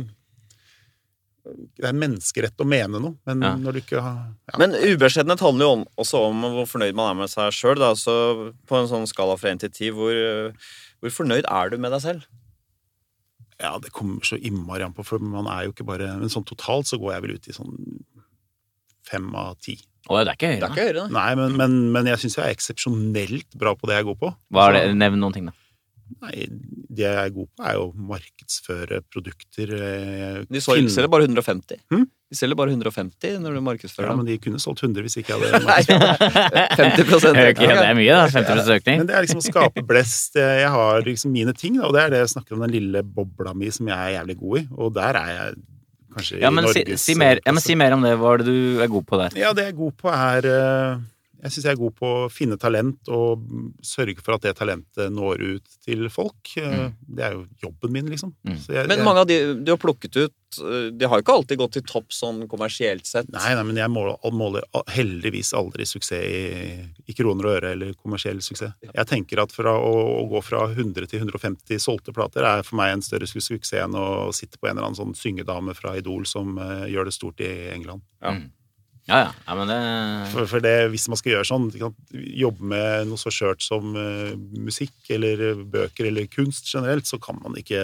[1.43, 3.55] Det er en menneskerett å mene noe, men Ja.
[3.57, 4.19] når du ikke har
[4.51, 4.57] ja.
[4.61, 7.81] Men ubeskjedenhet handler jo også om hvor fornøyd man er med seg sjøl.
[7.97, 8.13] Så
[8.69, 10.53] på en sånn skala fra 1 til 10, hvor,
[11.01, 12.27] hvor fornøyd er du med deg selv?
[13.61, 16.45] Ja, det kommer så innmari an på, for man er jo ikke bare Men sånn
[16.49, 17.75] totalt så går jeg vel ut i sånn
[19.09, 19.75] fem av ti.
[20.09, 20.87] Å, det er ikke Det høyere.
[20.89, 21.03] er det.
[21.13, 24.31] Nei, men, men, men jeg syns jeg er eksepsjonelt bra på det jeg går på.
[24.53, 24.83] Hva er det?
[24.97, 25.53] Nevn noen ting, da.
[26.21, 26.47] Nei,
[26.91, 29.71] det jeg er god på, er jo å markedsføre produkter.
[29.77, 31.79] eh, De så- selger bare 150.
[31.91, 32.05] Hmm?
[32.31, 35.33] De selger bare 150 når du markedsfører Ja, men de kunne solgt 100 hvis ikke
[35.35, 36.77] jeg hadde markedsført.
[36.77, 38.27] 50 ja, det er mye, da.
[38.31, 38.97] 50 økning.
[39.01, 40.35] Men det er liksom å skape blest.
[40.39, 43.03] Jeg har liksom mine ting, da, og det er det jeg snakker om, den lille
[43.03, 44.67] bobla mi som jeg er jævlig god i.
[44.77, 45.55] Og der er jeg
[46.15, 48.15] kanskje Ja, men i Norges si, mer, ja, men si mer om det.
[48.19, 49.37] Hva er det du er god på der?
[49.39, 50.97] Ja, det jeg er god på, er eh,
[51.41, 53.41] Jeg syns jeg er god på å finne talent og
[53.81, 56.53] sørge for at det talentet når ut til folk.
[56.57, 56.93] Eh, Mm.
[57.15, 58.33] Det er jo jobben min, liksom.
[58.47, 58.57] Mm.
[58.57, 61.23] Så jeg, Men jeg- mange av de du har plukket ut, eh, de har jo
[61.23, 63.29] ikke alltid gått til topp sånn kommersielt sett.
[63.31, 67.93] Nei, nei, men jeg måler, måler heldigvis aldri suksess i, i kroner og øre eller
[67.93, 68.73] kommersiell suksess.
[68.81, 72.75] Jeg tenker at fra å, å gå fra 100 til 150 solgte plater er for
[72.77, 76.25] meg en større suksess enn å sitte på en eller annen sånn syngedame fra Idol
[76.25, 78.01] som uh, gjør det stort i England.
[78.21, 78.31] Ja.
[78.37, 78.51] Mm.
[79.09, 79.31] Ja, ja.
[79.47, 79.79] ja men det
[80.33, 81.67] For, for det, hvis man skal gjøre sånn,
[82.13, 87.19] jobbe med noe så skjørt som uh, musikk eller eh, bøker eller kunst generelt, så
[87.21, 87.81] kan man ikke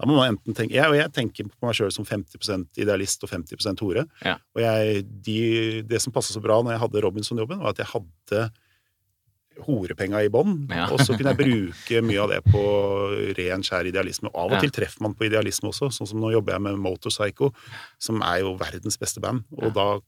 [0.00, 3.20] da må man enten tenke, jeg, og jeg tenker på meg sjøl som 50% idealist
[3.26, 4.06] og 50% hore.
[4.24, 4.38] Ja.
[4.56, 5.40] Og jeg, de,
[5.84, 8.46] det som passa så bra når jeg hadde Robinson-jobben, var at jeg hadde
[9.66, 10.54] horepenga i bånn.
[10.72, 10.86] Ja.
[10.92, 12.62] Og så kunne jeg bruke mye av det på
[13.36, 14.30] ren, skjær idealisme.
[14.32, 14.60] Og av og Ja.
[14.64, 15.90] til treffer man på idealisme også.
[15.92, 17.52] Sånn som nå jobber jeg med Motorpsycho,
[17.98, 19.44] som er jo verdens beste band.
[19.60, 20.00] Og da,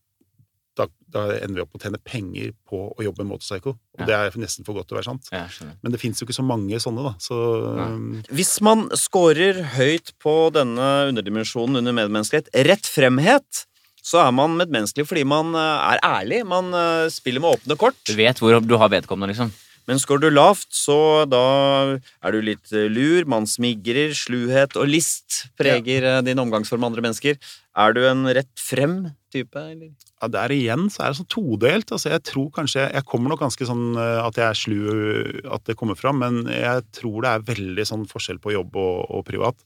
[0.79, 3.75] da, da ender vi opp med å tjene penger på å jobbe med Motorpsycho.
[3.77, 4.07] Og Ja.
[4.09, 5.29] det er nesten for godt til å være sant.
[5.33, 5.45] Ja.
[5.83, 7.12] Men det fins jo ikke så mange sånne, da.
[7.20, 7.37] Så
[7.77, 13.66] um, Hvis man scorer høyt på denne underdimensjonen under medmenneskelighet, rett fremhet,
[14.03, 16.41] så er man medmenneskelig fordi man eh, er ærlig.
[16.49, 18.01] Man eh, spiller med åpne kort.
[18.09, 19.53] Du vet hvor du har vedkommende, liksom.
[19.91, 21.43] Men skår du lavt, så da
[21.99, 26.14] er du litt eh, lur, man smigrer, sluhet og list preger ja.
[26.24, 27.41] din omgangsform med andre mennesker.
[27.72, 29.93] Er du en rett frem-type, eller?
[30.22, 31.91] ja, der igjen så er det sånn todelt.
[31.91, 34.78] Altså, jeg tror kanskje Jeg kommer nok ganske sånn uh, at jeg er slu,
[35.51, 38.99] at det kommer fram, men jeg tror det er veldig sånn forskjell på jobb og,
[39.11, 39.59] og privat.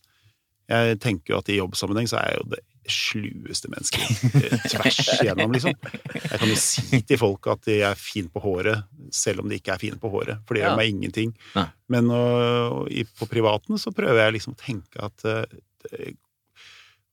[0.68, 4.98] Jeg tenker jo at i jobbsammenheng så er jeg jo det slueste mennesket eh, tvers
[5.20, 5.74] igjennom, liksom.
[6.14, 9.58] Jeg kan jo si til folk at de er fine på håret, selv om de
[9.60, 10.70] ikke er fine på håret, for det Ja.
[10.72, 11.32] gjør meg ingenting.
[11.56, 11.66] Nei.
[11.94, 16.14] Men og, i, på privaten så prøver jeg liksom å tenke at det,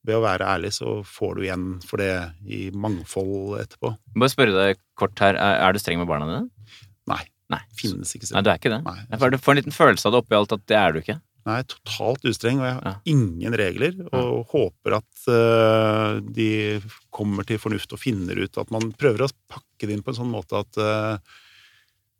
[0.04, 2.10] ved å være ærlig så får du igjen for det
[2.52, 3.94] i mangfold etterpå.
[4.20, 6.82] Bare spørre deg kort her, er, er du streng med barna dine?
[7.10, 7.22] Nei.
[7.54, 7.62] Nei.
[7.78, 8.82] Finnes ikke Nei, du er ikke det?
[8.86, 8.98] Nei.
[9.14, 11.18] Jeg får en liten følelse av det oppi alt at det er du ikke.
[11.46, 12.96] Nei, totalt ustreng, og jeg har Ja.
[13.06, 13.94] ingen regler.
[14.14, 16.80] Og håper at uh, de
[17.12, 20.22] kommer til fornuft og finner ut at man prøver å pakke det inn på en
[20.24, 21.18] sånn måte at uh,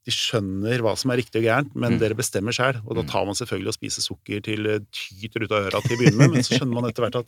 [0.04, 2.00] de skjønner hva som er riktig og gærent, men Mm.
[2.02, 2.82] dere bestemmer sjøl.
[2.86, 3.08] Og da Mm.
[3.08, 6.32] tar man selvfølgelig og spiser sukker til tyter ut av øra til å begynne med,
[6.34, 7.28] men så skjønner man etter hvert at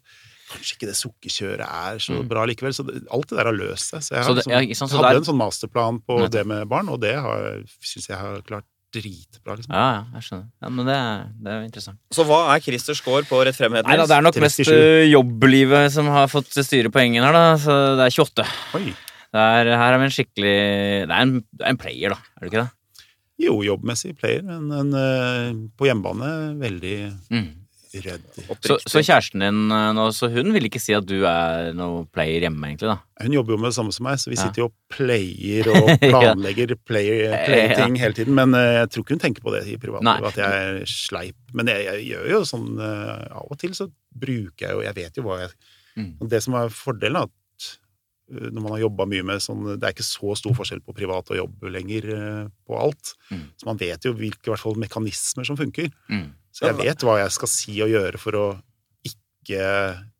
[0.52, 2.28] kanskje ikke det sukkerkjøret er så Mm.
[2.28, 2.74] bra likevel.
[2.76, 4.04] Så det, alt det der har løst seg.
[4.04, 6.02] Så jeg, Så har det- liksom, ja, ikke så jeg hadde der- en sånn masterplan
[6.04, 6.28] på Nei.
[6.28, 7.16] det med barn, og det
[7.80, 8.66] syns jeg har klart
[8.96, 9.56] dritbra.
[9.60, 9.74] Liksom.
[9.76, 10.48] Ja, ja, jeg skjønner.
[10.66, 12.00] Ja, men det, er- det er interessant.
[12.16, 13.86] Så hva er Christers score på rett fremhet?
[13.88, 14.72] Nei da, det er nok mest 37.
[14.72, 17.44] mest jobblivet som har fått styre poengene her, da.
[17.62, 18.48] Så det er 28.
[18.80, 18.86] Oi.
[19.36, 20.56] Det er, her er vi en skikkelig
[21.10, 22.20] Det er en, det er en player, da.
[22.38, 22.72] Er det ikke det?
[23.44, 26.30] Jo, jobbmessig player, men, en, eh, på hjemmebane
[26.62, 26.96] veldig
[27.36, 27.50] Mm.
[28.04, 28.46] Ryddig.
[28.66, 32.04] Så, så kjæresten din øh, nå, så hun vil ikke si at du er noe
[32.12, 32.98] player hjemme, egentlig, da?
[33.24, 34.48] Hun jobber jo med det samme som meg, så vi Ja.
[34.48, 37.78] sitter jo og player og planlegger player, play Ja.
[37.80, 38.36] ting hele tiden.
[38.36, 41.38] Men eh, jeg tror ikke hun tenker på det i privatlivet, at jeg er sleip.
[41.54, 44.96] Men jeg, jeg gjør jo sånn eh, Av og til så bruker jeg jo Jeg
[45.00, 45.56] vet jo hva jeg
[45.96, 46.18] Mm.
[46.28, 47.68] Det som er fordelen, er at
[48.36, 50.92] eh, når man har jobba mye med sånn Det er ikke så stor forskjell på
[50.98, 53.14] privat og jobb lenger eh, på alt.
[53.32, 53.46] Mm.
[53.56, 55.88] Så man vet jo hvilke hvert fall, mekanismer som funker.
[56.12, 56.34] Mm.
[56.56, 58.46] Så jeg vet hva jeg skal si og gjøre for å
[59.04, 59.66] ikke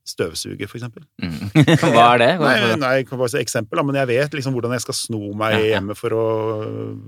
[0.06, 1.06] støvsuge, eksempel.
[1.24, 1.48] Mm.
[1.96, 2.28] Hva er det?
[2.38, 2.76] Hva er det?
[2.82, 5.56] nei, jeg kan bare si eksempel, men jeg vet liksom hvordan jeg skal sno meg
[5.64, 6.26] hjemme for å,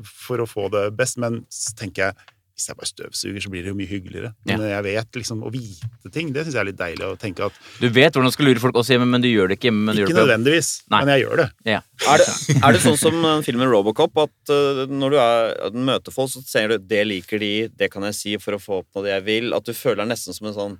[0.08, 1.20] for å få det best.
[1.22, 4.32] Men så tenker jeg hvis jeg bare støvsuger, så blir det jo mye hyggeligere.
[4.50, 7.06] Men jeg vet liksom å vite ting, det syns jeg er litt deilig.
[7.06, 9.52] Å tenke at Du vet hvordan du skal lure folk også hjemme, men du gjør
[9.52, 9.84] det ikke hjemme.
[9.92, 11.02] Men du ikke nødvendigvis, Nei.
[11.04, 11.48] men jeg gjør det.
[11.70, 11.84] Ja.
[12.08, 16.14] Er det, er det sånn som filmen Robocop, at eh, når du er, at møter
[16.14, 19.04] folk, så ser du det liker de, det kan jeg si for å få oppnå
[19.06, 19.50] det jeg vil?
[19.58, 20.78] At du føler deg nesten som en sånn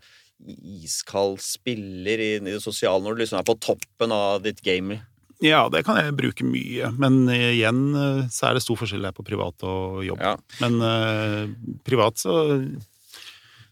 [0.86, 5.00] iskald spiller i, i det sosiale når du liksom er på toppen av ditt game?
[5.44, 9.14] Ja, det kan jeg bruke mye, men igjen eh, så er det stor forskjell her
[9.14, 10.24] på privat og jobb.
[10.24, 10.34] Ja.
[10.64, 11.44] Men uh,
[11.86, 12.34] privat så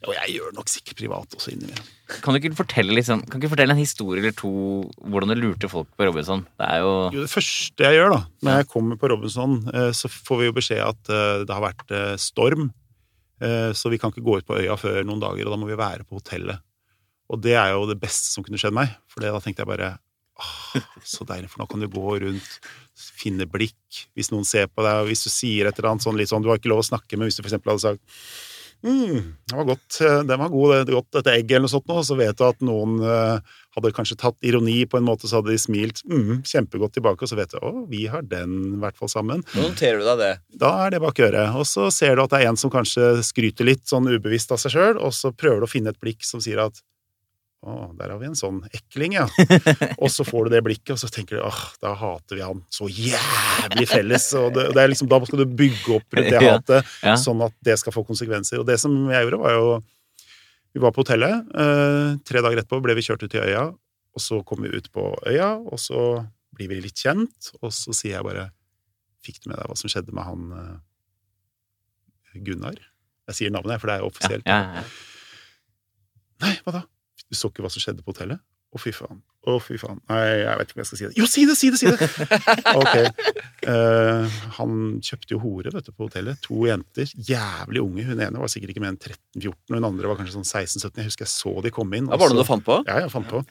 [0.06, 1.88] Og jeg gjør nok sikkert privat også innimellom.
[2.22, 4.52] Kan du ikke fortelle liksom, kan du ikke fortelle en historie eller to
[5.10, 6.44] hvordan du lurte folk på Robinson?
[6.60, 9.90] Det er jo Jo, det første jeg gjør da, når jeg kommer på Robinson, eh,
[9.98, 12.70] så får vi jo beskjed at eh, det har vært eh, storm,
[13.42, 15.72] eh, så vi kan ikke gå ut på øya før noen dager, og da må
[15.72, 16.62] vi være på hotellet.
[17.34, 19.96] Og det er jo det beste som kunne skjedd meg, for da tenkte jeg bare
[20.36, 22.58] Åh, så deilig, for nå kan du gå rundt,
[22.96, 26.20] finne blikk, hvis noen ser på deg, og hvis du sier et eller annet sånn
[26.20, 28.04] litt sånn Du har ikke lov å snakke men hvis du for eksempel hadde sagt
[28.86, 31.74] mm, det var godt, eh, den var god, det er godt dette egget, eller noe
[31.74, 35.30] sånt, nå, så vet du at noen eh, hadde kanskje tatt ironi på en måte,
[35.30, 38.58] så hadde de smilt mm, kjempegodt tilbake, og så vet du å, vi har den
[38.76, 39.44] i hvert fall sammen.
[39.56, 40.34] Nå noterer du deg det.
[40.66, 41.56] Da er det bak øret.
[41.60, 44.62] Og så ser du at det er en som kanskje skryter litt sånn ubevisst av
[44.62, 46.84] seg sjøl, og så prøver du å finne et blikk som sier at
[47.66, 49.26] å, der har vi en sånn ekling, ja.
[50.04, 52.62] og så får du det blikket, og så tenker du åh, da hater vi han
[52.74, 54.28] så jævlig felles.
[54.38, 57.16] Og det, det er liksom, da skal du bygge opp rundt det Ja, hatet, ja.
[57.22, 58.62] sånn at det skal få konsekvenser.
[58.62, 59.66] Og det som jeg gjorde, var jo
[60.76, 61.46] Vi var på hotellet.
[61.56, 63.66] Eh, tre dager etterpå ble vi kjørt ut til øya,
[64.16, 66.02] og så kom vi ut på øya, og så
[66.56, 68.50] blir vi litt kjent, og så sier jeg bare
[69.26, 70.76] Fikk du med deg hva som skjedde med han eh,
[72.46, 72.76] Gunnar?
[73.32, 74.46] Jeg sier navnet, for det er jo Ja, offisielt.
[74.46, 74.84] ja, ja.
[76.44, 76.82] Nei, hva da?
[77.32, 78.42] Du så ikke hva som skjedde på hotellet?
[78.76, 79.22] Å, fy faen.
[79.48, 80.02] Å, fy faen.
[80.10, 81.16] Nei, jeg vet ikke om jeg skal si det.
[81.16, 82.08] Jo, si det, si det, si det!
[82.82, 82.96] Ok.
[83.66, 86.42] Uh, han kjøpte jo hore, vet du, på hotellet.
[86.44, 87.14] To jenter.
[87.30, 88.04] Jævlig unge.
[88.10, 91.00] Hun ene var sikkert ikke mer enn 13-14, og hun andre var kanskje sånn 16-17.
[91.00, 92.12] Jeg husker jeg så de komme inn.
[92.12, 92.82] Ja, var det noe du fant på?
[92.90, 93.46] Ja, jeg fant på.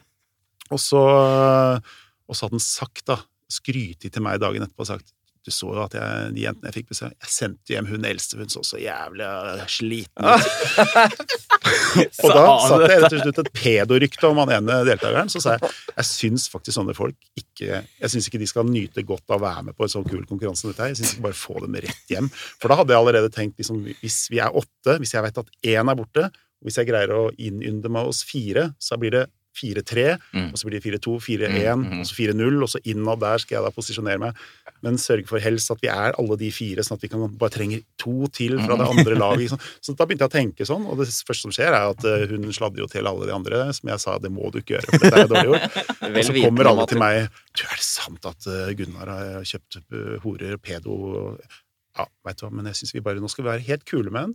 [0.74, 3.18] Og så, og så hadde han sagt, da,
[3.54, 5.14] skrytet til meg dagen etterpå og sagt
[5.44, 8.38] du så jo at jeg, de jentene jeg fikk besøk Jeg sendte hjem hun eldste,
[8.40, 11.34] hun så så jævlig eh, sliten ut.
[12.24, 15.32] og da Sa satte jeg rett og slett et pedorykte om han ene deltakeren.
[15.32, 19.04] Så sa jeg jeg syns faktisk sånne folk ikke Jeg syns ikke de skal nyte
[19.06, 20.94] godt av å være med på en sånn kul konkurranse som dette her.
[20.94, 22.32] Jeg syns ikke bare få dem rett hjem.
[22.62, 25.54] For da hadde jeg allerede tenkt liksom, hvis vi er åtte, hvis jeg vet at
[25.74, 29.24] én er borte, og hvis jeg greier å innynde meg oss fire, så blir det
[29.54, 30.48] 4-3, Mm.
[30.52, 32.00] og så blir det 4-2, 4-1, Mm, mm.
[32.00, 34.34] og så 4-0, og så innad der skal jeg da posisjonere meg.
[34.82, 37.50] Men sørge for helst at vi er alle de fire, sånn at vi kan bare
[37.54, 39.44] trenger to til fra det andre laget.
[39.44, 39.60] Liksom.
[39.80, 42.26] Så da begynte jeg å tenke sånn, og det første som skjer, er at eh,
[42.30, 44.88] hun sladder jo til alle de andre, som jeg sa det må du ikke gjøre,
[44.90, 45.78] for dette er dårlig gjort.
[46.14, 49.78] Og så kommer alle til meg Du, er det sant at eh, Gunnar har kjøpt
[49.80, 50.96] eh, horer, pedo
[51.96, 54.10] Ja, veit du hva, men jeg syns vi bare Nå skal vi være helt kule
[54.10, 54.34] med han,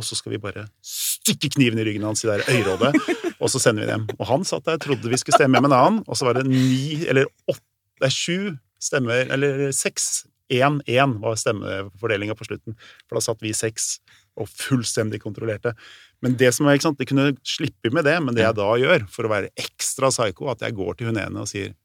[0.00, 2.94] og så skal vi bare stikke kniven i ryggen hans i det øyrådet,
[3.42, 4.08] og så sender vi dem.
[4.18, 6.48] Og han satt der, trodde vi skulle stemme med en annen, og så var det
[6.48, 7.66] ni eller åtte
[8.00, 10.24] Det er sju stemmer, eller seks.
[10.50, 12.74] 1-1 var stemmefordelinga på slutten,
[13.06, 14.00] for da satt vi seks
[14.40, 15.76] og fullstendig kontrollerte.
[16.24, 18.66] Men det som er, ikke sant, de kunne slippe med det, men det jeg da
[18.82, 21.76] gjør, for å være ekstra psycho, at jeg går til hun ene og sier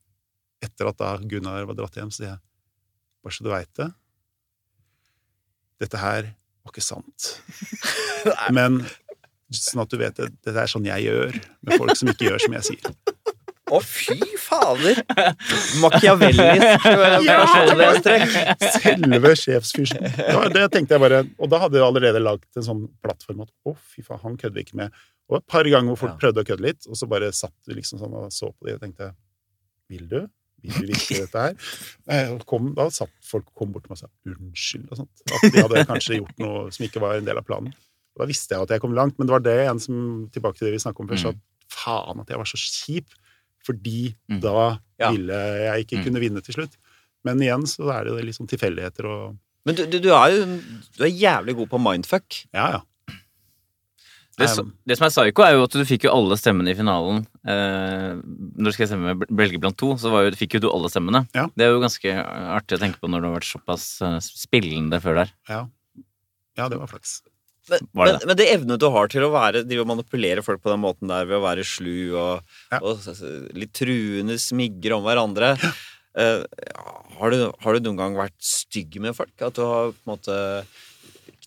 [0.63, 2.39] Etter at da Gunnar var dratt hjem, sier jeg
[3.25, 3.89] bare så du veit det
[5.83, 6.29] Dette her
[6.65, 7.29] var ikke sant.
[8.57, 8.81] Men
[9.55, 12.41] sånn at du vet det, det er sånn jeg gjør med folk som ikke gjør
[12.43, 12.95] som jeg sier.
[13.73, 14.99] Å, fy fader!
[15.81, 18.35] Machiavellisk personlighetstrekk.
[18.75, 20.05] Selve sjefsfyrsten.
[20.21, 23.51] Ja, det tenkte jeg bare, og da hadde jeg allerede lagd en sånn plattform at
[23.65, 24.93] å, fy faen, han kødder vi ikke med.
[25.31, 26.19] Og et par ganger hvor folk Ja.
[26.27, 28.77] prøvde å kødde litt, og så bare satt vi liksom sånn og så på det
[28.77, 29.13] og tenkte
[29.89, 30.19] Vil du?
[30.67, 31.55] Du virkelig dette her?
[32.15, 35.23] Eh, Kom, da satt folk kom bort og sa unnskyld og sånt.
[35.33, 37.73] At de hadde kanskje gjort noe som ikke var en del av planen.
[38.15, 39.95] Og da visste jeg at jeg kom langt, men det var det en som
[40.31, 41.39] tilbake til det vi snakket om først, sa at
[41.75, 43.15] faen at jeg var så kjip.
[43.65, 44.39] Fordi Mm.
[44.41, 45.11] da Ja.
[45.11, 46.03] ville jeg ikke Mm.
[46.05, 46.77] kunne vinne til slutt.
[47.25, 50.45] Men igjen så er det litt sånn tilfeldigheter og Men du, du, du er jo
[50.97, 52.45] du er jævlig god på mindfuck.
[52.53, 52.81] Ja, ja.
[54.37, 56.75] Det, som- det som er psycho, er jo at du fikk jo alle stemmene i
[56.75, 57.21] finalen.
[57.47, 60.69] Eh, når du skal stemme med Belgia blant to, så var jo, fikk jo du
[60.71, 61.21] alle stemmene.
[61.33, 61.45] Ja.
[61.55, 62.11] Det er jo ganske
[62.57, 65.31] artig å tenke på når du har vært såpass eh, spillende før der.
[65.47, 65.61] Ja,
[66.59, 67.21] ja det var flaks.
[67.69, 70.43] Men, Var det men, men det evnet du har til å være De å manipulere
[70.45, 72.77] folk på den måten der ved å være slu og, Ja.
[72.77, 72.99] og
[73.57, 75.55] litt truende smigre om hverandre.
[76.15, 76.43] Eh,
[77.17, 79.33] har, du, har du noen gang vært stygg med folk?
[79.41, 80.37] At du har på en måte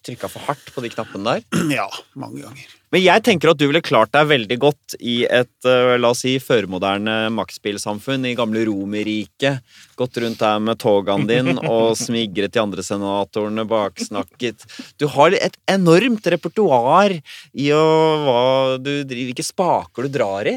[0.09, 1.47] trykka for hardt på de knappene der?
[1.79, 1.87] Ja,
[2.19, 2.67] mange ganger.
[2.89, 6.23] Men jeg tenker at du ville klart deg veldig godt i et eh, la oss
[6.25, 9.61] si, førmoderne maktspillsamfunn i gamle Romerriket.
[10.01, 14.65] Gått rundt der med togaen din og smigret de andre senatorene, baksnakket.
[14.97, 17.85] Du har et enormt repertoar i å,
[18.25, 18.41] hva
[18.81, 20.57] du driver Hvilke spaker du drar i.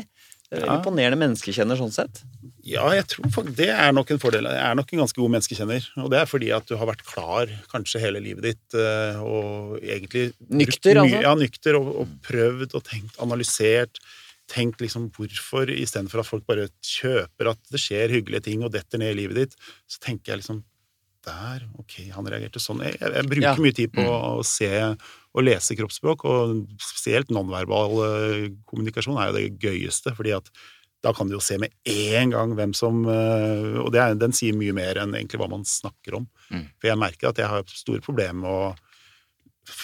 [0.51, 0.77] Det er Ja.
[0.77, 2.23] Imponerende menneskekjenner sånn sett.
[2.63, 4.45] Ja, jeg tror faktisk det er nok en fordel.
[4.45, 5.85] Jeg er nok en ganske god menneskekjenner.
[6.03, 9.79] Og det er fordi at du har vært klar kanskje hele livet ditt, eh, og
[9.81, 11.21] egentlig Nykter, mye- altså?
[11.25, 13.97] Ja, nykter, og, og prøvd og tenkt, analysert.
[14.51, 18.99] Tenkt liksom hvorfor, istedenfor at folk bare kjøper at det skjer hyggelige ting og detter
[19.01, 19.55] ned i livet ditt,
[19.89, 20.61] så tenker jeg liksom
[21.21, 22.79] Der, ok, han reagerte sånn.
[22.81, 23.55] Jeg, jeg, jeg bruker Ja.
[23.61, 24.69] mye tid på å se
[25.37, 30.49] og lese kroppsspråk, og spesielt nonverbal eh, kommunikasjon er jo det gøyeste, fordi at
[31.01, 34.35] da kan du jo se med en gang hvem som eh, Og det er, den
[34.37, 36.27] sier mye mer enn egentlig hva man snakker om.
[36.51, 36.67] Mm.
[36.77, 38.71] For jeg merker at jeg har store problemer med å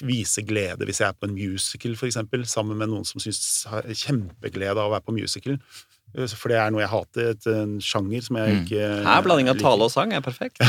[0.04, 3.66] vise glede hvis jeg er på en musical, for eksempel, sammen med noen som syns
[3.70, 5.58] har kjempeglede av å være på musical.
[6.18, 7.32] For det er noe jeg hater.
[7.34, 8.62] Et, en sjanger som jeg Mm.
[8.64, 10.62] ikke Her, blanding av tale og sang er perfekt.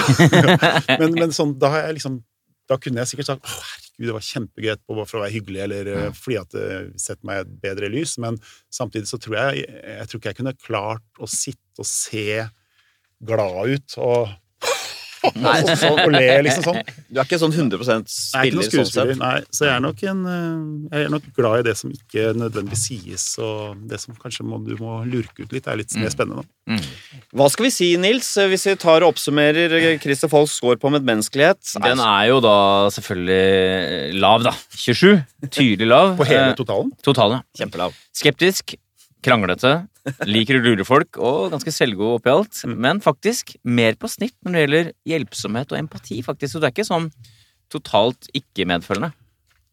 [1.01, 2.21] men, men sånn, da har jeg liksom
[2.69, 5.35] Da kunne jeg sikkert sagt å herregud, det var kjempegøy etterpå bare for å være
[5.35, 6.03] hyggelig, eller ja.
[6.15, 6.67] fordi at det
[7.01, 8.37] setter meg i et bedre lys, men
[8.75, 12.29] samtidig så tror jeg Jeg tror ikke jeg kunne klart å sitte og se
[13.29, 14.37] glad ut og
[15.27, 16.79] og, sånn, og le, liksom sånn.
[17.09, 17.99] Du er ikke sånn 100 Jeg
[18.39, 19.35] er ikke noen sånn nei.
[19.55, 22.85] Så jeg er nok en eh, Jeg er nok glad i det som ikke nødvendigvis
[22.89, 26.47] sies, og det som kanskje må, du må lurke ut litt, er litt mer spennende.
[26.69, 26.83] Mm.
[27.39, 31.75] Hva skal vi si, Nils, hvis vi tar og oppsummerer Christer Folks score på medmenneskelighet?
[31.85, 32.57] Den er jo da
[32.95, 34.53] selvfølgelig lav, da.
[34.77, 35.17] 27.
[35.51, 36.15] Tydelig lav.
[36.19, 36.93] På hele Eh, totalen.
[37.05, 37.65] Totalen, ja.
[37.65, 37.97] kjempelav.
[38.15, 38.77] Skeptisk,
[39.25, 39.73] kranglete,
[40.29, 42.61] liker å lure folk og ganske selvgod oppi alt.
[42.71, 46.55] Men faktisk mer på snitt når det gjelder hjelpsomhet og empati, faktisk.
[46.55, 47.11] Så du er ikke sånn
[47.73, 49.13] totalt ikke-medfølende.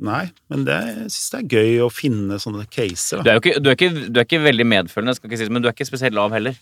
[0.06, 3.22] Nei, men det, jeg syns det er gøy å finne sånne caser.
[3.24, 5.64] Du er ikke, du er ikke, du er ikke veldig medfølende, skal ikke sies, men
[5.64, 6.58] du er ikke spesielt lav heller.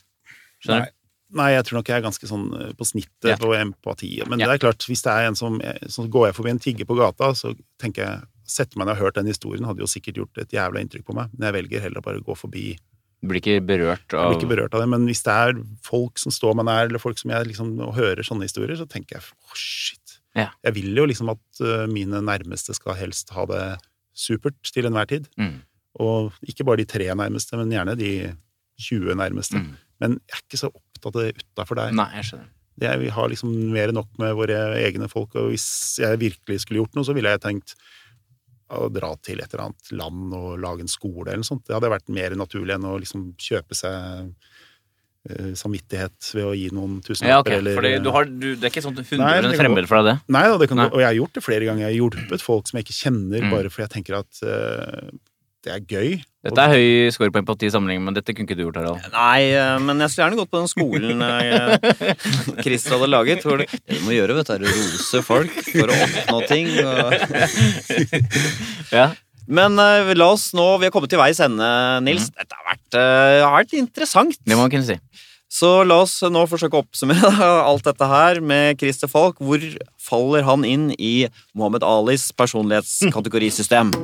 [0.62, 0.92] Skjønner Nei.
[1.34, 3.38] Nei, jeg tror nok jeg er ganske sånn eh, på snittet Ja.
[3.42, 4.12] på empati.
[4.30, 4.52] Men Ja.
[4.52, 5.56] det er klart, hvis det er en som
[5.90, 9.00] Så går jeg forbi en tigger på gata, så tenker jeg Setter meg ned og
[9.00, 11.32] har hørt den historien, hadde jo sikkert gjort et jævla inntrykk på meg.
[11.36, 12.74] Men jeg velger heller å bare gå forbi.
[13.24, 14.90] Du blir ikke berørt Jeg av blir ikke berørt av det.
[14.92, 17.96] Men hvis det er folk som står meg nær, eller folk som jeg liksom og
[17.96, 20.18] hører sånne historier, så tenker jeg åh, shit.
[20.36, 20.50] Ja.
[20.66, 23.64] Jeg vil jo liksom at eh, mine nærmeste skal helst ha det
[24.18, 25.30] supert til enhver tid.
[25.40, 25.62] Mm.
[26.04, 28.12] Og ikke bare de tre nærmeste, men gjerne de
[28.82, 29.62] 20 nærmeste.
[29.62, 29.72] Mm.
[30.04, 31.96] Men jeg er ikke så opptatt av det utafor der.
[31.96, 32.52] Nei, jeg skjønner.
[32.74, 35.68] Det er, vi har liksom mer enn nok med våre egne folk, og hvis
[36.02, 37.76] jeg virkelig skulle gjort noe, så ville jeg tenkt
[38.78, 41.66] å dra til et eller annet land og lage en skole eller noe sånt.
[41.68, 44.32] Det hadde vært mer naturlig enn å liksom kjøpe seg
[45.30, 47.60] eh, samvittighet ved å gi noen Ja, okay.
[47.60, 50.34] eller fordi du har, du, Det er ikke sånn 100 fremmed for deg, det?
[50.36, 50.90] Nei, da, det kan, Nei.
[50.92, 51.86] og jeg har gjort det flere ganger.
[51.88, 53.52] Jeg har hjulpet folk som jeg ikke kjenner, Mm.
[53.56, 55.14] bare fordi jeg tenker at eh,
[55.64, 56.16] det er gøy.
[56.44, 59.06] Dette er høy score på empati sammenlignet, men dette kunne ikke du gjort, Harald.
[59.14, 62.16] Nei, eh, men jeg skulle gjerne gått på den skolen jeg...
[62.66, 63.46] Christer hadde laget.
[63.48, 66.42] Hvor det, det du må gjøre, vet du, er å rose folk for å oppnå
[66.52, 66.74] ting.
[66.84, 67.16] Og...
[68.94, 69.14] Ja.
[69.44, 71.68] Men uh, la oss nå Vi har kommet til veis ende,
[72.06, 72.30] Nils.
[72.32, 74.38] Dette har vært, uh, har vært interessant.
[74.44, 75.00] Det må man kunne si.
[75.54, 77.32] Så la oss nå forsøke å oppsummere
[77.70, 79.40] alt dette her med Christer Falk.
[79.40, 79.64] Hvor
[80.02, 83.96] faller han inn i Mohammed Alis personlighetskategorisystem?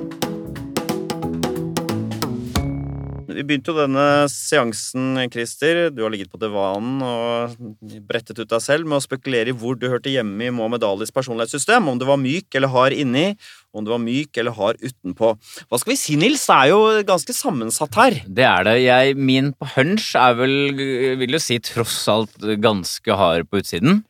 [3.39, 5.85] Vi begynte jo denne seansen, Christer.
[5.95, 7.53] Du har ligget på divanen og
[8.09, 11.13] brettet ut deg selv med å spekulere i hvor du hørte hjemme i Mohammed Alis
[11.15, 11.87] personlighetssystem.
[11.87, 13.29] Om du var myk eller hard inni,
[13.71, 15.31] om du var myk eller hard utenpå.
[15.39, 16.43] Hva skal vi si, Nils?
[16.49, 18.19] Det er jo ganske sammensatt her.
[18.27, 18.75] Det er det.
[18.83, 20.57] Jeg, min på hunch er vel,
[21.23, 24.01] vil jo si, tross alt ganske hard på utsiden.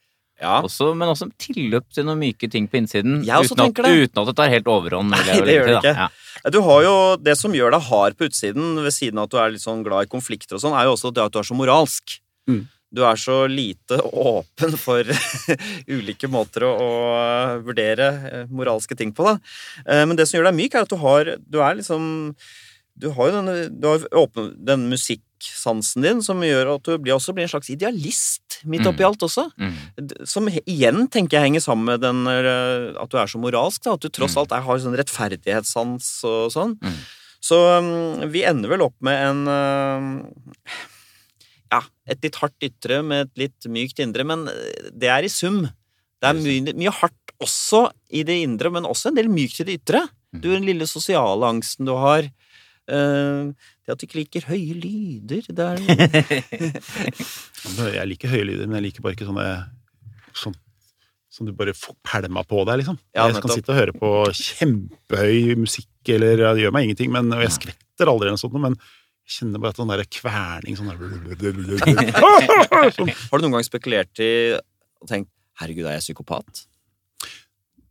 [0.42, 0.64] Ja.
[0.64, 3.22] Også, men også tilløp til noen myke ting på innsiden.
[3.28, 4.10] Jeg også uten, tenker at, det.
[4.10, 5.14] uten at det tar helt overhånd.
[5.14, 6.10] Nei, det gjør det ikke.
[6.48, 9.38] Du har jo Det som gjør deg hard på utsiden, ved siden av at du
[9.42, 11.48] er litt sånn glad i konflikter og sånn, er jo også det at du er
[11.50, 12.20] så moralsk.
[12.50, 12.62] Mm.
[12.96, 14.00] Du er så lite
[14.32, 15.04] åpen for
[15.96, 16.90] ulike måter å, å
[17.68, 19.36] vurdere eh, moralske ting på, da.
[19.86, 22.34] Eh, Men det som gjør deg myk, er at du har Du er liksom
[23.00, 24.88] Du har jo denne Du har åpen, den
[25.40, 29.08] musikksansen din som gjør at du blir, også blir en slags idealist midt oppi Mm.
[29.08, 29.52] alt også.
[29.58, 30.28] Mm.
[30.28, 33.84] Som igjen tenker jeg henger sammen med den eh, at du er så moralsk.
[33.84, 34.42] Da, at du tross Mm.
[34.42, 36.78] alt er, har sånn rettferdighetssans og sånn.
[36.82, 37.00] Mm.
[37.42, 40.76] Så um, vi ender vel opp med en uh,
[41.72, 45.30] Ja, et litt hardt ytre med et litt mykt indre, men eh, det er i
[45.30, 45.70] sum.
[46.20, 49.64] Det er mye, mye hardt også i det indre, men også en del mykt i
[49.64, 50.10] det ytre.
[50.34, 52.28] Du, Den lille sosiale angsten du har.
[52.90, 53.52] Eh,
[53.86, 55.46] det at du ikke liker høye lyder.
[55.50, 55.78] Det er
[58.00, 59.48] Jeg liker høye lyder, men jeg liker bare ikke sånne
[60.38, 60.56] sånn,
[61.30, 62.98] som du bare får pælma på deg, liksom.
[63.16, 67.12] Ja, jeg kan sitte og høre på kjempehøy musikk, eller ja, det gjør meg ingenting,
[67.14, 68.78] men, og jeg skvetter aldri eller noe sånt, men
[69.30, 70.98] jeg kjenner bare at sånn der kverning sånn der
[72.98, 73.14] sånn.
[73.14, 75.30] Har du noen gang spekulert i og tenkt
[75.60, 76.66] 'herregud, er jeg psykopat'?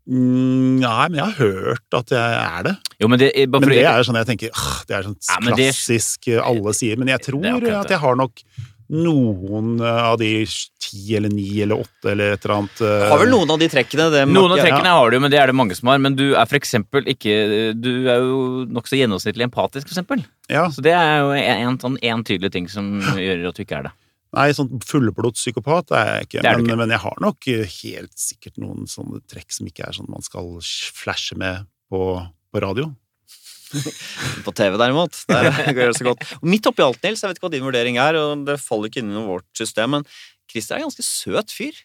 [0.09, 2.75] Mm, Nei, men jeg har hørt at jeg er det.
[2.97, 5.39] Jo, men det, bare Men det er sånn jeg tenker «Åh, Det er sånn Ja,
[5.53, 6.97] klassisk det- eh, alle sier.
[6.97, 8.41] Men jeg tror Det er at jeg har nok
[8.89, 10.31] noen eh, av de
[10.81, 13.11] ti eller ni eller åtte eller et eller annet uh...
[13.13, 14.09] Har vel noen av de trekkene.
[14.15, 14.65] Det Noen av ja.
[14.65, 16.01] trekkene har du jo, men det er det mange som har.
[16.01, 17.37] Men du er for eksempel ikke
[17.77, 20.25] Du er jo nokså gjennomsnittlig empatisk, for eksempel.
[20.49, 23.67] Ja, Så det er jo en, en sånn en tydelig ting som gjør at du
[23.67, 23.97] ikke er det.
[24.37, 26.41] Nei, sånn fullblods psykopat er jeg ikke.
[26.45, 26.79] Det er men, ikke.
[26.83, 30.25] men jeg har nok eh, helt sikkert noen sånne trekk som ikke er sånn man
[30.25, 30.59] skal
[30.97, 32.03] flashe med på,
[32.53, 32.91] på radio.
[34.47, 35.13] På TV, derimot.
[35.29, 36.23] Der går det så godt.
[36.39, 38.89] Og midt oppi alt, Nils, jeg vet ikke hva din vurdering er, og det faller
[38.89, 40.07] ikke inn i vårt system, men
[40.49, 41.77] Christer er en ganske søt fyr.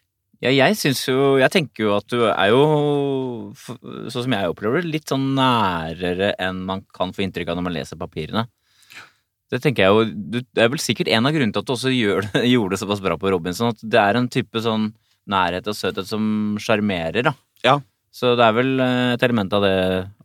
[0.43, 2.63] Ja, jeg syns jo Jeg tenker jo at du er jo,
[3.55, 7.67] sånn som jeg opplever det, litt sånn nærere enn man kan få inntrykk av når
[7.67, 8.47] man leser papirene.
[9.51, 11.91] Det tenker jeg jo, Det er vel sikkert en av grunnene til at du også
[11.91, 13.73] det, gjorde det såpass bra på Robinson.
[13.73, 14.91] At det er en type sånn
[15.29, 17.35] nærhet og søthet som sjarmerer, da.
[17.63, 17.79] Ja.
[18.13, 19.75] Så det er vel eh, et element av det,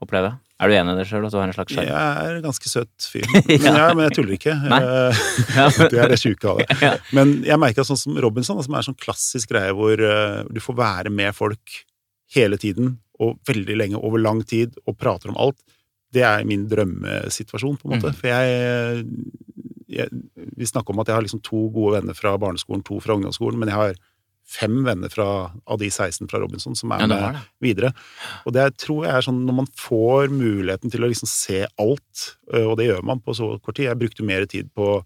[0.03, 0.41] opplever jeg.
[0.59, 3.27] Er du enig i det sjøl, en Jeg er en ganske søt fyr.
[3.47, 4.57] Men, ja, men jeg tuller ikke.
[4.59, 5.21] Eh,
[5.93, 6.91] Det er det sjuke av det.
[7.15, 10.59] Men jeg merker at sånn som Robinson, som er sånn klassisk greie hvor eh, du
[10.63, 11.79] får være med folk
[12.35, 15.63] hele tiden, og veldig lenge, over lang tid, og prater om alt,
[16.15, 18.13] det er min drømmesituasjon, på en måte.
[18.15, 18.19] Mm.
[18.19, 19.07] For jeg,
[19.89, 20.09] jeg
[20.59, 23.59] Vi snakker om at jeg har liksom to gode venner fra barneskolen, to fra ungdomsskolen,
[23.61, 23.99] men jeg har
[24.49, 25.27] fem venner fra,
[25.69, 27.41] av de 16 fra Robinson som er Ja, med det.
[27.61, 27.91] videre.
[28.49, 32.23] Og det tror jeg er sånn når man får muligheten til å liksom se alt,
[32.57, 35.03] og det gjør man på så kort tid Jeg brukte mer tid på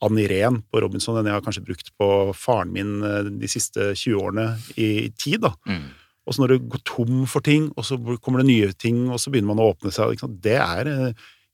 [0.00, 2.96] Ann Irén på Robinson enn jeg har kanskje brukt på faren min
[3.40, 5.40] de siste 20 årene i, i tid.
[5.44, 5.52] da.
[5.68, 5.86] Mm.
[6.26, 9.20] Og så når du går tom for ting, og så kommer det nye ting, og
[9.22, 10.18] så begynner man å åpne seg.
[10.42, 11.12] Det er øh,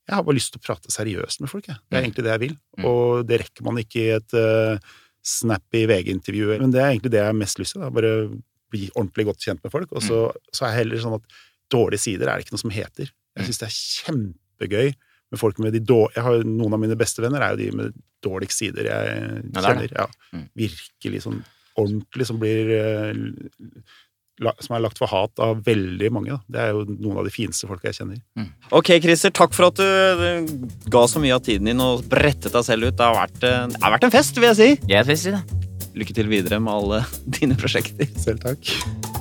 [0.09, 1.77] Jeg har bare lyst til å prate seriøst med folk, jeg.
[1.91, 2.07] Det er Mm.
[2.07, 2.57] egentlig det jeg vil.
[2.79, 2.85] Mm.
[2.91, 4.79] Og det rekker man ikke i et uh,
[5.23, 6.59] snappy VG-intervju.
[6.59, 7.85] Men det er egentlig det jeg har mest lyst til.
[7.85, 7.91] Da.
[7.95, 8.15] Bare
[8.73, 9.93] bli ordentlig godt kjent med folk.
[9.93, 10.19] Og så,
[10.53, 11.39] så er jeg heller sånn at
[11.71, 13.13] dårlige sider er det ikke noe som heter.
[13.39, 14.93] Jeg syns det er kjempegøy
[15.33, 17.71] med folk med de dårlige Jeg har, noen av mine beste venner er jo de
[17.77, 17.95] med
[18.27, 19.07] dårligst sider jeg
[19.53, 19.63] det er det.
[19.63, 19.93] kjenner.
[20.01, 20.49] Ja, Mm.
[20.57, 21.43] Virkelig sånn
[21.79, 23.83] ordentlig som blir eh, la,
[24.65, 26.37] Som er lagt for hat av veldig mange.
[26.37, 26.41] Da.
[26.55, 28.21] Det er jo noen av de fineste folka jeg kjenner.
[28.73, 32.67] Ok, Christer, takk for at du ga så mye av tiden din og brettet deg
[32.67, 32.97] selv ut.
[32.99, 34.71] Det har vært, eh, det har vært en fest, vil jeg si.
[34.91, 35.43] Jeg vil si det.
[35.95, 37.05] Lykke til videre med alle
[37.39, 38.09] dine prosjekter.
[38.17, 39.12] Selv takk.